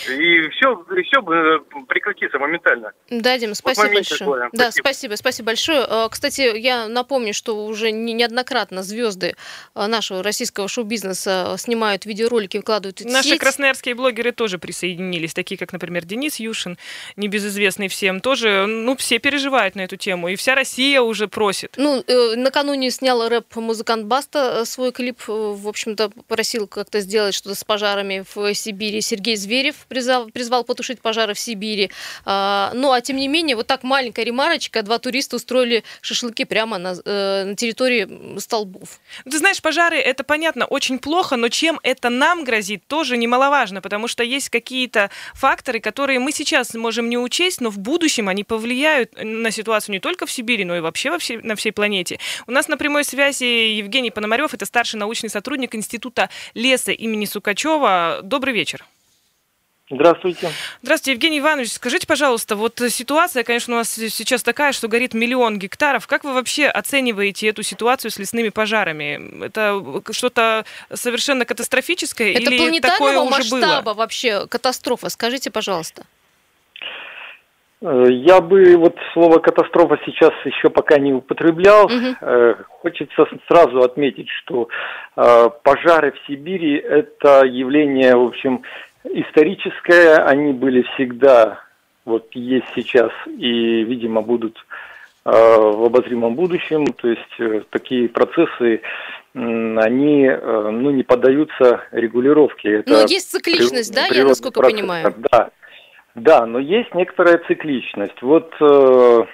И 0.09 0.49
все, 0.51 0.85
и 0.97 1.03
все 1.03 1.21
э, 1.21 1.59
прекратится 1.89 2.39
моментально. 2.39 2.93
Да, 3.11 3.39
Дим, 3.39 3.55
спасибо 3.55 3.87
вот 3.87 3.95
большое. 3.95 4.19
Такое. 4.19 4.51
Да, 4.53 4.71
спасибо. 4.71 4.83
спасибо, 4.83 5.15
спасибо 5.17 5.47
большое. 5.47 5.87
Э, 5.89 6.09
кстати, 6.11 6.59
я 6.59 6.89
напомню, 6.89 7.35
что 7.35 7.67
уже 7.67 7.91
неоднократно 7.91 8.83
звезды 8.83 9.35
э, 9.75 9.87
нашего 9.87 10.23
российского 10.23 10.69
шоу-бизнеса 10.69 11.57
снимают 11.59 12.07
видеоролики, 12.07 12.57
выкладывают 12.57 13.01
в 13.01 13.07
Наши 13.07 13.31
сеть. 13.31 13.41
красноярские 13.41 13.95
блогеры 13.95 14.33
тоже 14.33 14.59
присоединились, 14.59 15.35
такие 15.35 15.59
как, 15.59 15.73
например, 15.73 16.05
Денис 16.05 16.37
Юшин, 16.37 16.79
небезызвестный 17.17 17.89
всем, 17.89 18.21
тоже, 18.21 18.67
ну, 18.67 18.97
все 18.97 19.19
переживают 19.19 19.75
на 19.75 19.83
эту 19.83 19.97
тему, 19.97 20.29
и 20.29 20.37
вся 20.37 20.55
Россия 20.55 21.01
уже 21.01 21.29
просит. 21.29 21.75
Ну, 21.77 22.05
накануне 22.37 22.91
снял 22.91 23.29
рэп-музыкант 23.29 24.07
Баста 24.07 24.65
свой 24.65 24.93
клип, 24.93 25.21
в 25.27 25.69
общем-то, 25.69 26.11
просил 26.27 26.67
как-то 26.67 27.01
сделать 27.01 27.35
что-то 27.35 27.55
с 27.55 27.65
пожарами 27.65 28.25
в 28.35 28.55
Сибири. 28.55 29.01
Сергей 29.01 29.37
Зверев 29.37 29.78
призвал, 29.87 30.31
призвал 30.31 30.65
потушить 30.65 31.01
пожары 31.01 31.35
в 31.35 31.39
Сибири. 31.39 31.91
А, 32.25 32.73
ну, 32.75 32.93
а 32.93 33.01
тем 33.01 33.17
не 33.17 33.29
менее, 33.29 33.57
вот 33.57 33.67
так 33.67 33.83
маленькая 33.83 34.25
ремарочка, 34.25 34.83
два 34.83 34.99
туриста 34.99 35.37
устроили 35.37 35.85
шашлыки 36.01 36.45
прямо 36.45 36.79
на, 36.79 36.95
э, 37.05 37.45
на 37.45 37.55
территории 37.55 38.39
столбов. 38.39 39.01
Ты 39.25 39.39
знаешь, 39.39 39.61
пожары, 39.63 39.99
это 39.99 40.25
понятно, 40.25 40.67
очень 40.67 40.99
плохо, 40.99 41.37
но 41.37 41.49
чем 41.49 41.79
это 41.83 42.09
нам 42.09 42.45
грозит, 42.45 42.87
тоже 42.87 43.17
немаловажно, 43.17 43.81
потому 43.81 44.09
что 44.09 44.23
есть 44.23 44.49
какие-то 44.49 45.11
факторы, 45.35 45.81
которые 45.81 46.19
мы 46.19 46.33
сейчас 46.33 46.75
можем 46.75 47.09
не 47.09 47.19
учесть, 47.19 47.61
но 47.61 47.71
в 47.71 47.79
будущем 47.79 48.29
они 48.29 48.45
повлияют 48.45 49.13
на 49.23 49.51
ситуацию 49.51 49.95
не 49.95 50.01
только 50.01 50.27
в 50.27 50.31
Сибири, 50.31 50.65
но 50.65 50.77
и 50.77 50.81
вообще 50.81 51.11
во 51.11 51.19
всей, 51.19 51.39
на 51.39 51.55
всей 51.57 51.73
планете. 51.73 52.19
У 52.47 52.53
нас 52.53 52.69
на 52.69 52.77
прямой 52.77 53.05
связи 53.05 53.45
Евгений 53.45 54.11
Пономарев, 54.11 54.55
это 54.55 54.67
старший 54.67 54.99
научный 54.99 55.31
сотрудник 55.31 55.75
Института 55.75 56.31
леса 56.55 56.93
имени 56.93 57.25
Сукачева. 57.25 58.21
Добрый 58.23 58.55
вечер. 58.55 58.85
Здравствуйте. 59.91 60.51
Здравствуйте, 60.83 61.13
Евгений 61.13 61.39
Иванович. 61.39 61.73
Скажите, 61.73 62.07
пожалуйста, 62.07 62.57
вот 62.57 62.79
ситуация, 62.89 63.43
конечно, 63.43 63.75
у 63.75 63.79
нас 63.79 63.89
сейчас 63.89 64.43
такая, 64.43 64.73
что 64.73 64.87
горит 64.87 65.15
миллион 65.15 65.59
гектаров. 65.59 66.07
Как 66.07 66.25
вы 66.25 66.35
вообще 66.35 66.67
оцениваете 66.67 67.49
эту 67.49 67.63
ситуацию 67.63 68.11
с 68.11 68.19
лесными 68.19 68.51
пожарами? 68.51 69.45
Это 69.47 69.83
что-то 70.13 70.67
совершенно 70.93 71.47
катастрофическое 71.47 72.33
Это 72.33 72.51
или 72.51 72.81
такое 72.81 73.19
уже 73.19 73.31
масштаба 73.31 73.83
было? 73.83 73.95
вообще 73.95 74.47
катастрофа? 74.47 75.09
Скажите, 75.09 75.51
пожалуйста. 75.51 76.05
Э, 77.81 78.05
Я 78.11 78.41
бы 78.41 78.77
вот 78.77 78.97
слово 79.13 79.39
катастрофа 79.39 79.99
сейчас 80.05 80.33
еще 80.45 80.69
пока 80.69 80.99
не 80.99 81.13
употреблял. 81.13 81.91
Э, 82.21 82.55
Хочется 82.81 83.27
сразу 83.49 83.81
отметить, 83.83 84.29
что 84.29 84.69
э, 85.17 85.51
пожары 85.63 86.13
в 86.13 86.27
Сибири 86.27 86.77
это 86.77 87.45
явление, 87.45 88.15
в 88.17 88.27
общем, 88.27 88.63
историческое. 89.05 90.17
Они 90.25 90.53
были 90.53 90.83
всегда, 90.95 91.61
вот 92.05 92.29
есть 92.35 92.67
сейчас 92.75 93.11
и, 93.27 93.85
видимо, 93.85 94.23
будут 94.23 94.57
э, 95.25 95.31
в 95.31 95.85
обозримом 95.85 96.35
будущем. 96.35 96.87
То 96.87 97.09
есть 97.09 97.41
э, 97.41 97.63
такие 97.71 98.09
процессы, 98.09 98.81
они, 99.35 100.27
э, 100.27 100.71
ну, 100.71 100.91
не 100.91 101.03
поддаются 101.03 101.83
регулировке. 101.93 102.81
Это 102.81 102.91
Но 102.91 103.01
есть 103.03 103.31
цикличность, 103.31 103.95
да, 103.95 104.07
я 104.07 104.25
насколько 104.25 104.61
процесс. 104.61 104.79
понимаю? 104.79 105.15
Да, 105.31 105.51
да, 106.15 106.47
но 106.47 106.59
есть 106.59 106.95
некоторая 106.95 107.39
цикличность. 107.47 108.21
Вот 108.23 108.53
в 108.59 109.27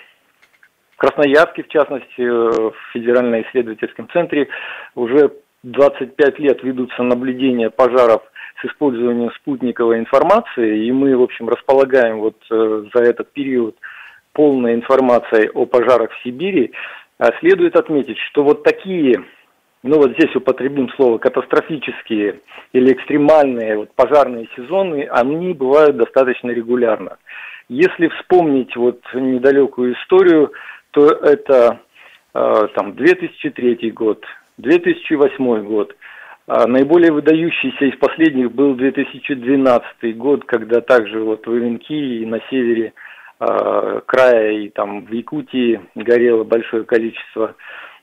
Красноярске, 0.97 1.63
в 1.63 1.69
частности, 1.69 2.21
в 2.21 2.75
Федерально-исследовательском 2.93 4.09
центре 4.11 4.49
уже 4.95 5.33
25 5.65 6.39
лет 6.39 6.63
ведутся 6.63 7.03
наблюдения 7.03 7.71
пожаров 7.71 8.23
с 8.61 8.65
использованием 8.67 9.31
спутниковой 9.33 9.99
информации, 9.99 10.87
и 10.87 10.93
мы, 10.93 11.17
в 11.17 11.23
общем, 11.23 11.49
располагаем 11.49 12.19
вот 12.21 12.37
э, 12.51 12.85
за 12.95 13.03
этот 13.03 13.33
период 13.33 13.77
полной 14.33 14.75
информацией 14.75 15.49
о 15.49 15.67
пожарах 15.67 16.11
в 16.13 16.23
Сибири. 16.23 16.73
А 17.19 17.31
Следует 17.41 17.77
отметить, 17.77 18.19
что 18.19 18.43
вот 18.43 18.65
такие 18.65 19.25
ну 19.85 19.99
вот 19.99 20.13
здесь 20.13 20.35
употребим 20.35 20.89
слово 20.97 21.19
катастрофические 21.19 22.41
или 22.73 22.93
экстремальные 22.93 23.77
вот, 23.77 23.95
пожарные 23.95 24.49
сезоны, 24.57 25.07
они 25.11 25.53
бывают 25.53 25.99
достаточно 25.99 26.51
регулярно. 26.51 27.19
Если 27.69 28.09
вспомнить 28.09 28.75
вот 28.77 29.01
недалекую 29.13 29.95
историю, 29.95 30.53
то 30.93 31.09
это 31.09 31.81
э, 32.33 32.69
там 32.75 32.95
2003 32.95 33.91
год, 33.91 34.25
2008 34.57 35.65
год. 35.65 35.95
А 36.47 36.67
наиболее 36.67 37.11
выдающийся 37.11 37.87
из 37.87 37.97
последних 37.97 38.53
был 38.53 38.75
2012 38.75 40.17
год, 40.17 40.45
когда 40.45 40.83
также 40.83 41.21
вот 41.21 41.47
в 41.47 41.57
Ивенки 41.57 41.93
и 41.93 42.27
на 42.27 42.39
севере 42.51 42.93
э, 43.41 44.01
края 44.05 44.51
и 44.53 44.69
там 44.69 45.07
в 45.07 45.13
Якутии 45.13 45.81
горело 45.95 46.45
большое 46.45 46.85
количество 46.85 47.55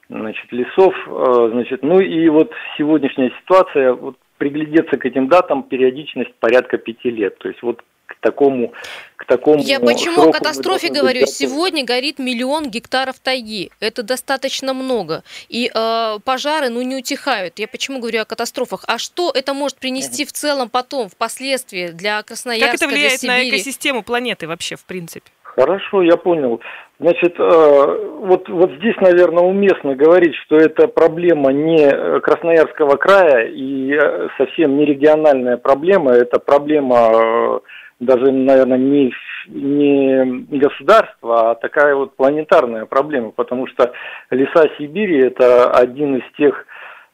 значит, 0.10 0.52
лесов, 0.52 0.96
э, 1.08 1.50
значит, 1.52 1.84
ну 1.84 2.00
и 2.00 2.28
вот 2.30 2.52
сегодняшняя 2.78 3.32
ситуация, 3.44 3.94
вот 3.94 4.18
приглядеться 4.40 4.98
к 4.98 5.06
этим 5.06 5.28
датам, 5.28 5.62
периодичность 5.62 6.34
порядка 6.40 6.80
пяти 6.80 7.12
лет, 7.12 7.38
то 7.38 7.48
есть 7.48 7.62
вот 7.62 7.84
к 8.12 8.20
такому, 8.20 8.74
к 9.16 9.26
такому 9.26 9.62
Я 9.62 9.80
почему 9.80 10.30
о 10.30 10.32
катастрофе 10.32 10.90
говорю? 10.90 11.26
Сегодня 11.26 11.86
горит 11.86 12.20
миллион 12.20 12.70
гектаров 12.70 13.20
тайги. 13.20 13.72
Это 13.80 14.04
достаточно 14.04 14.74
много. 14.74 15.24
И 15.50 15.72
э, 15.74 16.18
пожары, 16.24 16.70
ну, 16.70 16.82
не 16.82 16.98
утихают. 16.98 17.60
Я 17.60 17.68
почему 17.68 18.00
говорю 18.00 18.22
о 18.22 18.26
катастрофах? 18.26 18.84
А 18.88 18.98
что 18.98 19.32
это 19.34 19.54
может 19.54 19.78
принести 19.78 20.26
в 20.26 20.32
целом 20.32 20.70
потом, 20.70 21.10
впоследствии 21.10 21.88
для 21.88 22.22
Красноярска, 22.24 22.72
Как 22.72 22.76
это 22.76 22.88
влияет 22.88 23.22
для 23.22 23.34
на 23.34 23.50
экосистему 23.50 24.04
планеты 24.04 24.48
вообще, 24.48 24.76
в 24.76 24.86
принципе? 24.86 25.32
Хорошо, 25.56 26.02
я 26.02 26.16
понял. 26.16 26.62
Значит, 27.00 27.36
э, 27.40 28.10
вот, 28.20 28.48
вот 28.48 28.72
здесь, 28.78 28.96
наверное, 28.98 29.44
уместно 29.44 29.96
говорить, 29.96 30.36
что 30.46 30.56
это 30.56 30.88
проблема 30.88 31.52
не 31.52 32.20
Красноярского 32.20 32.96
края 32.96 33.48
и 33.48 33.92
э, 33.92 34.28
совсем 34.38 34.78
не 34.78 34.86
региональная 34.86 35.58
проблема, 35.58 36.12
это 36.12 36.40
проблема 36.40 37.10
э, 37.12 37.60
даже, 38.02 38.32
наверное, 38.32 38.78
не, 38.78 39.14
не 39.48 40.58
государства, 40.58 41.52
а 41.52 41.56
такая 41.56 41.96
вот 41.96 42.16
планетарная 42.16 42.86
проблема, 42.86 43.32
потому 43.32 43.68
что 43.68 43.94
леса 44.32 44.66
Сибири– 44.78 45.20
это 45.20 45.72
один 45.72 46.18
из 46.18 46.24
тех, 46.36 46.66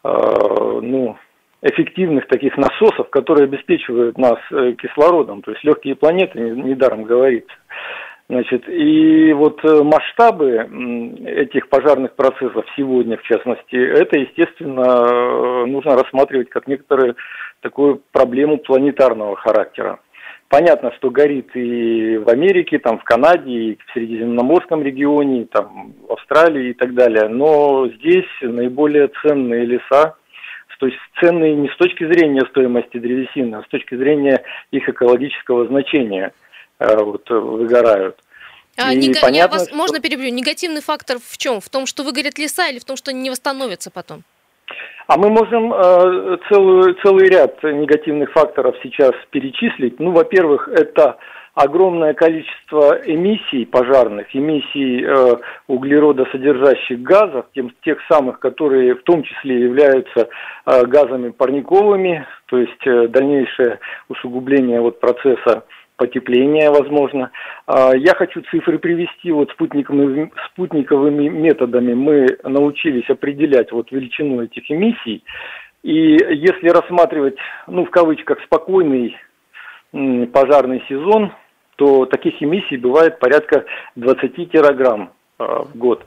э, 0.04 0.10
ну, 0.82 1.18
эффективных 1.62 2.28
таких 2.28 2.58
насосов, 2.58 3.10
которые 3.10 3.46
обеспечивают 3.46 4.18
нас 4.18 4.40
э, 4.52 4.74
кислородом, 4.82 5.42
то 5.42 5.52
есть 5.52 5.64
легкие 5.64 5.96
планеты, 5.96 6.40
не- 6.40 6.70
недаром 6.70 7.04
говорится. 7.04 7.54
Значит, 8.30 8.68
и 8.70 9.34
вот 9.34 9.60
э, 9.64 9.84
масштабы 9.84 10.70
этих 11.26 11.68
пожарных 11.70 12.16
процессов 12.16 12.66
сегодня, 12.78 13.18
в 13.18 13.24
частности, 13.24 13.76
это, 13.76 14.20
естественно, 14.20 14.82
э, 14.82 15.66
нужно 15.66 15.96
рассматривать 15.96 16.50
как 16.50 16.68
некоторую 16.68 17.16
такую 17.62 18.02
проблему 18.12 18.58
планетарного 18.58 19.36
характера. 19.36 20.00
Понятно, 20.50 20.94
что 20.94 21.10
горит 21.10 21.50
и 21.56 22.18
в 22.18 22.30
Америке, 22.30 22.80
там, 22.80 23.00
в 23.00 23.04
Канаде, 23.04 23.52
и 23.52 23.76
в 23.76 23.92
Средиземноморском 23.94 24.82
регионе, 24.82 25.42
и 25.42 25.46
там, 25.46 25.94
в 26.08 26.14
Австралии 26.14 26.70
и 26.70 26.74
так 26.74 26.94
далее. 26.94 27.28
Но 27.28 27.90
здесь 27.90 28.26
наиболее 28.42 29.10
ценные 29.22 29.66
леса, 29.66 30.16
то 30.80 30.86
есть 30.86 30.98
ценные 31.20 31.56
не 31.56 31.70
с 31.70 31.76
точки 31.76 32.06
зрения 32.06 32.46
стоимости 32.52 32.98
древесины, 32.98 33.56
а 33.56 33.64
с 33.64 33.68
точки 33.68 33.96
зрения 33.96 34.44
их 34.72 34.88
экологического 34.88 35.66
значения 35.68 36.32
э, 36.80 36.96
вот, 37.04 37.28
выгорают. 37.30 38.18
А, 38.78 38.94
И 38.94 38.98
нега- 38.98 39.16
я 39.16 39.22
понятно, 39.22 39.58
вас, 39.58 39.68
что- 39.68 39.76
можно 39.76 40.00
перебью? 40.00 40.32
Негативный 40.32 40.82
фактор 40.82 41.18
в 41.20 41.38
чем? 41.40 41.60
В 41.62 41.70
том, 41.70 41.88
что 41.88 42.04
выгорят 42.04 42.38
леса 42.38 42.70
или 42.70 42.78
в 42.78 42.86
том, 42.86 42.96
что 42.96 43.10
они 43.10 43.22
не 43.22 43.32
восстановятся 43.32 43.90
потом? 43.90 44.22
А 45.08 45.18
мы 45.18 45.30
можем 45.30 45.74
э, 45.74 46.38
целую, 46.50 46.96
целый 47.04 47.30
ряд 47.30 47.64
негативных 47.64 48.32
факторов 48.32 48.76
сейчас 48.84 49.14
перечислить. 49.32 50.00
Ну, 50.00 50.12
во-первых, 50.12 50.68
это 50.68 51.18
огромное 51.58 52.14
количество 52.14 53.00
эмиссий 53.04 53.66
пожарных, 53.66 54.28
эмиссий 54.36 55.04
э, 55.04 55.38
углеродосодержащих 55.68 57.02
газов, 57.02 57.48
тем, 57.56 57.72
тех 57.84 57.98
самых, 58.12 58.40
которые 58.40 58.94
в 58.94 59.02
том 59.02 59.24
числе 59.24 59.62
являются 59.62 60.30
э, 60.66 60.86
газами 60.86 61.30
парниковыми, 61.30 62.28
то 62.46 62.60
есть 62.60 62.86
э, 62.86 63.08
дальнейшее 63.08 63.80
усугубление 64.08 64.82
вот 64.82 65.00
процесса 65.00 65.64
потепления, 65.98 66.70
возможно. 66.70 67.32
А, 67.66 67.96
Я 67.96 68.16
хочу 68.16 68.42
цифры 68.52 68.80
привести. 68.80 69.32
Вот 69.32 69.52
спутниковыми, 69.52 71.28
методами 71.28 71.94
мы 71.94 72.28
научились 72.44 73.10
определять 73.10 73.72
вот 73.72 73.92
величину 73.92 74.42
этих 74.44 74.70
эмиссий. 74.72 75.24
И 75.84 75.94
если 75.94 76.70
рассматривать, 76.70 77.38
ну, 77.68 77.86
в 77.86 77.90
кавычках, 77.90 78.40
спокойный 78.44 79.16
пожарный 79.92 80.84
сезон, 80.88 81.32
то 81.76 82.06
таких 82.06 82.42
эмиссий 82.42 82.78
бывает 82.78 83.20
порядка 83.20 83.66
20 83.96 84.52
тераграмм 84.52 85.12
а, 85.38 85.64
в 85.64 85.76
год. 85.76 86.06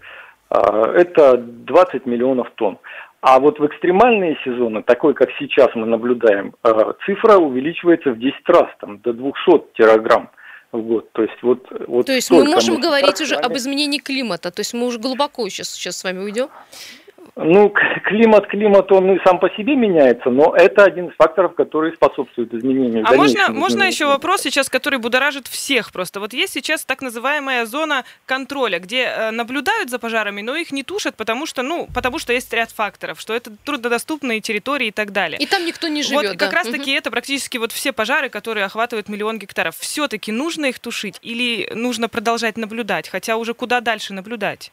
А, 0.48 0.92
Это 0.92 1.36
20 1.36 2.06
миллионов 2.06 2.50
тонн. 2.56 2.78
А 3.22 3.38
вот 3.38 3.58
в 3.58 3.66
экстремальные 3.66 4.38
сезоны, 4.44 4.82
такой 4.82 5.12
как 5.12 5.28
сейчас 5.38 5.68
мы 5.74 5.86
наблюдаем, 5.86 6.54
а, 6.62 6.94
цифра 7.04 7.36
увеличивается 7.36 8.12
в 8.12 8.18
10 8.18 8.48
раз, 8.48 8.66
там, 8.80 8.98
до 9.00 9.12
200 9.12 9.74
тераграмм 9.74 10.30
в 10.72 10.80
год. 10.80 11.12
То 11.12 11.22
есть 11.22 11.42
вот, 11.42 11.66
вот 11.86 12.06
То 12.06 12.12
есть 12.12 12.30
мы 12.30 12.44
можем 12.44 12.76
мы 12.76 12.80
говорить 12.80 13.20
уже 13.20 13.34
об 13.34 13.52
изменении 13.56 13.98
климата. 13.98 14.50
То 14.50 14.60
есть 14.60 14.72
мы 14.72 14.86
уже 14.86 14.98
глубоко 14.98 15.48
сейчас, 15.48 15.70
сейчас 15.70 15.98
с 15.98 16.04
вами 16.04 16.20
уйдем. 16.20 16.48
Ну, 17.36 17.72
климат, 18.04 18.46
климат, 18.48 18.90
он 18.92 19.12
и 19.12 19.18
сам 19.24 19.38
по 19.38 19.48
себе 19.50 19.76
меняется, 19.76 20.30
но 20.30 20.54
это 20.54 20.84
один 20.84 21.08
из 21.08 21.14
факторов, 21.16 21.54
который 21.54 21.92
способствует 21.94 22.52
изменению. 22.52 23.04
А 23.06 23.14
можно, 23.14 23.50
можно 23.50 23.84
еще 23.84 24.06
вопрос 24.06 24.42
сейчас, 24.42 24.68
который 24.68 24.98
будоражит 24.98 25.46
всех 25.46 25.92
просто. 25.92 26.20
Вот 26.20 26.32
есть 26.32 26.52
сейчас 26.52 26.84
так 26.84 27.02
называемая 27.02 27.66
зона 27.66 28.04
контроля, 28.26 28.78
где 28.78 29.04
э, 29.04 29.30
наблюдают 29.30 29.90
за 29.90 29.98
пожарами, 29.98 30.42
но 30.42 30.56
их 30.56 30.72
не 30.72 30.82
тушат, 30.82 31.16
потому 31.16 31.46
что, 31.46 31.62
ну, 31.62 31.88
потому 31.94 32.18
что 32.18 32.32
есть 32.32 32.52
ряд 32.52 32.70
факторов, 32.70 33.20
что 33.20 33.34
это 33.34 33.50
труднодоступные 33.64 34.40
территории 34.40 34.88
и 34.88 34.92
так 34.92 35.12
далее. 35.12 35.38
И 35.38 35.46
там 35.46 35.64
никто 35.64 35.88
не 35.88 36.02
живет. 36.02 36.30
Вот 36.30 36.36
как 36.36 36.52
раз-таки 36.52 36.92
это 36.92 37.10
практически 37.10 37.58
вот 37.58 37.72
все 37.72 37.92
пожары, 37.92 38.28
которые 38.28 38.66
охватывают 38.66 39.08
миллион 39.08 39.38
гектаров. 39.38 39.76
Все-таки 39.78 40.32
нужно 40.32 40.66
их 40.66 40.78
тушить 40.78 41.18
или 41.22 41.70
нужно 41.74 42.08
продолжать 42.08 42.56
наблюдать? 42.56 43.08
Хотя 43.08 43.36
уже 43.36 43.54
куда 43.54 43.80
дальше 43.80 44.12
наблюдать? 44.12 44.72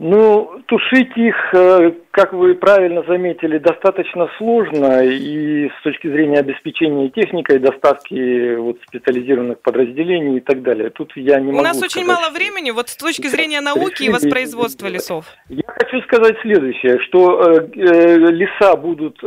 Ну, 0.00 0.62
тушить 0.66 1.16
их, 1.16 1.34
э, 1.52 1.90
как 2.12 2.32
вы 2.32 2.54
правильно 2.54 3.02
заметили, 3.02 3.58
достаточно 3.58 4.28
сложно, 4.38 5.02
и 5.02 5.68
с 5.68 5.82
точки 5.82 6.06
зрения 6.06 6.38
обеспечения 6.38 7.08
техникой, 7.08 7.58
доставки 7.58 8.54
вот 8.54 8.78
специализированных 8.86 9.60
подразделений 9.60 10.36
и 10.36 10.40
так 10.40 10.62
далее. 10.62 10.90
Тут 10.90 11.16
я 11.16 11.40
не 11.40 11.48
У 11.48 11.52
могу 11.52 11.64
нас 11.64 11.78
очень 11.78 12.02
сказать. 12.02 12.06
мало 12.06 12.30
времени, 12.32 12.70
вот 12.70 12.90
с 12.90 12.96
точки 12.96 13.26
зрения 13.26 13.60
науки 13.60 14.04
и 14.04 14.08
воспроизводства 14.08 14.86
лесов. 14.86 15.24
Я 15.48 15.64
хочу 15.66 16.00
сказать 16.02 16.36
следующее, 16.42 17.00
что 17.00 17.42
э, 17.42 17.68
э, 17.74 18.16
леса 18.30 18.76
будут 18.76 19.18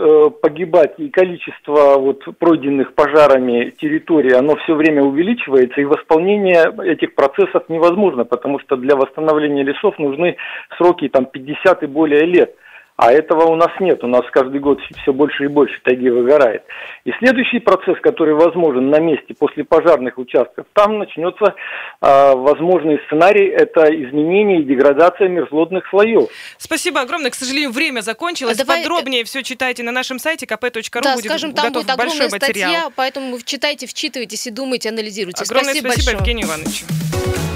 погибать, 0.41 0.93
и 0.99 1.09
количество 1.09 1.97
вот 1.97 2.23
пройденных 2.39 2.93
пожарами 2.93 3.71
территорий, 3.71 4.31
оно 4.31 4.55
все 4.55 4.75
время 4.75 5.03
увеличивается, 5.03 5.81
и 5.81 5.85
восполнение 5.85 6.63
этих 6.85 7.13
процессов 7.15 7.63
невозможно, 7.67 8.23
потому 8.23 8.59
что 8.59 8.77
для 8.77 8.95
восстановления 8.95 9.63
лесов 9.63 9.99
нужны 9.99 10.37
сроки 10.77 11.07
там 11.09 11.25
50 11.25 11.83
и 11.83 11.85
более 11.87 12.25
лет. 12.25 12.55
А 12.97 13.11
этого 13.11 13.45
у 13.45 13.55
нас 13.55 13.71
нет. 13.79 14.03
У 14.03 14.07
нас 14.07 14.21
каждый 14.31 14.59
год 14.59 14.79
все 15.01 15.11
больше 15.11 15.45
и 15.45 15.47
больше 15.47 15.73
тайги 15.83 16.07
выгорает. 16.09 16.61
И 17.03 17.11
следующий 17.17 17.57
процесс, 17.57 17.97
который 17.99 18.35
возможен 18.35 18.91
на 18.91 18.99
месте 18.99 19.33
после 19.33 19.63
пожарных 19.63 20.19
участков, 20.19 20.67
там 20.73 20.99
начнется 20.99 21.55
э, 21.99 22.35
возможный 22.35 22.99
сценарий, 23.07 23.47
это 23.47 23.85
изменение 23.85 24.59
и 24.61 24.63
деградация 24.65 25.29
мерзлотных 25.29 25.87
слоев. 25.89 26.29
Спасибо 26.59 27.01
огромное. 27.01 27.31
К 27.31 27.35
сожалению, 27.35 27.71
время 27.71 28.01
закончилось. 28.01 28.59
А 28.59 28.65
давай- 28.65 28.83
Подробнее 28.83 29.23
все 29.23 29.41
читайте 29.41 29.81
на 29.81 29.91
нашем 29.91 30.19
сайте 30.19 30.45
kp.ru. 30.45 31.01
Да, 31.01 31.15
будет 31.15 31.25
скажем, 31.25 31.53
там 31.53 31.69
готов 31.69 31.83
будет 31.83 31.93
огромная 31.99 32.29
материал. 32.29 32.69
статья, 32.69 32.89
поэтому 32.95 33.39
читайте, 33.43 33.87
вчитывайтесь 33.87 34.45
и 34.45 34.51
думайте, 34.51 34.89
анализируйте. 34.89 35.43
Огромное 35.43 35.73
спасибо, 35.73 35.91
спасибо 35.91 36.17
большое. 36.17 36.33
Евгению 36.35 36.47
Ивановичу. 36.47 37.50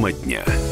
Тема 0.00 0.12
дня. 0.12 0.69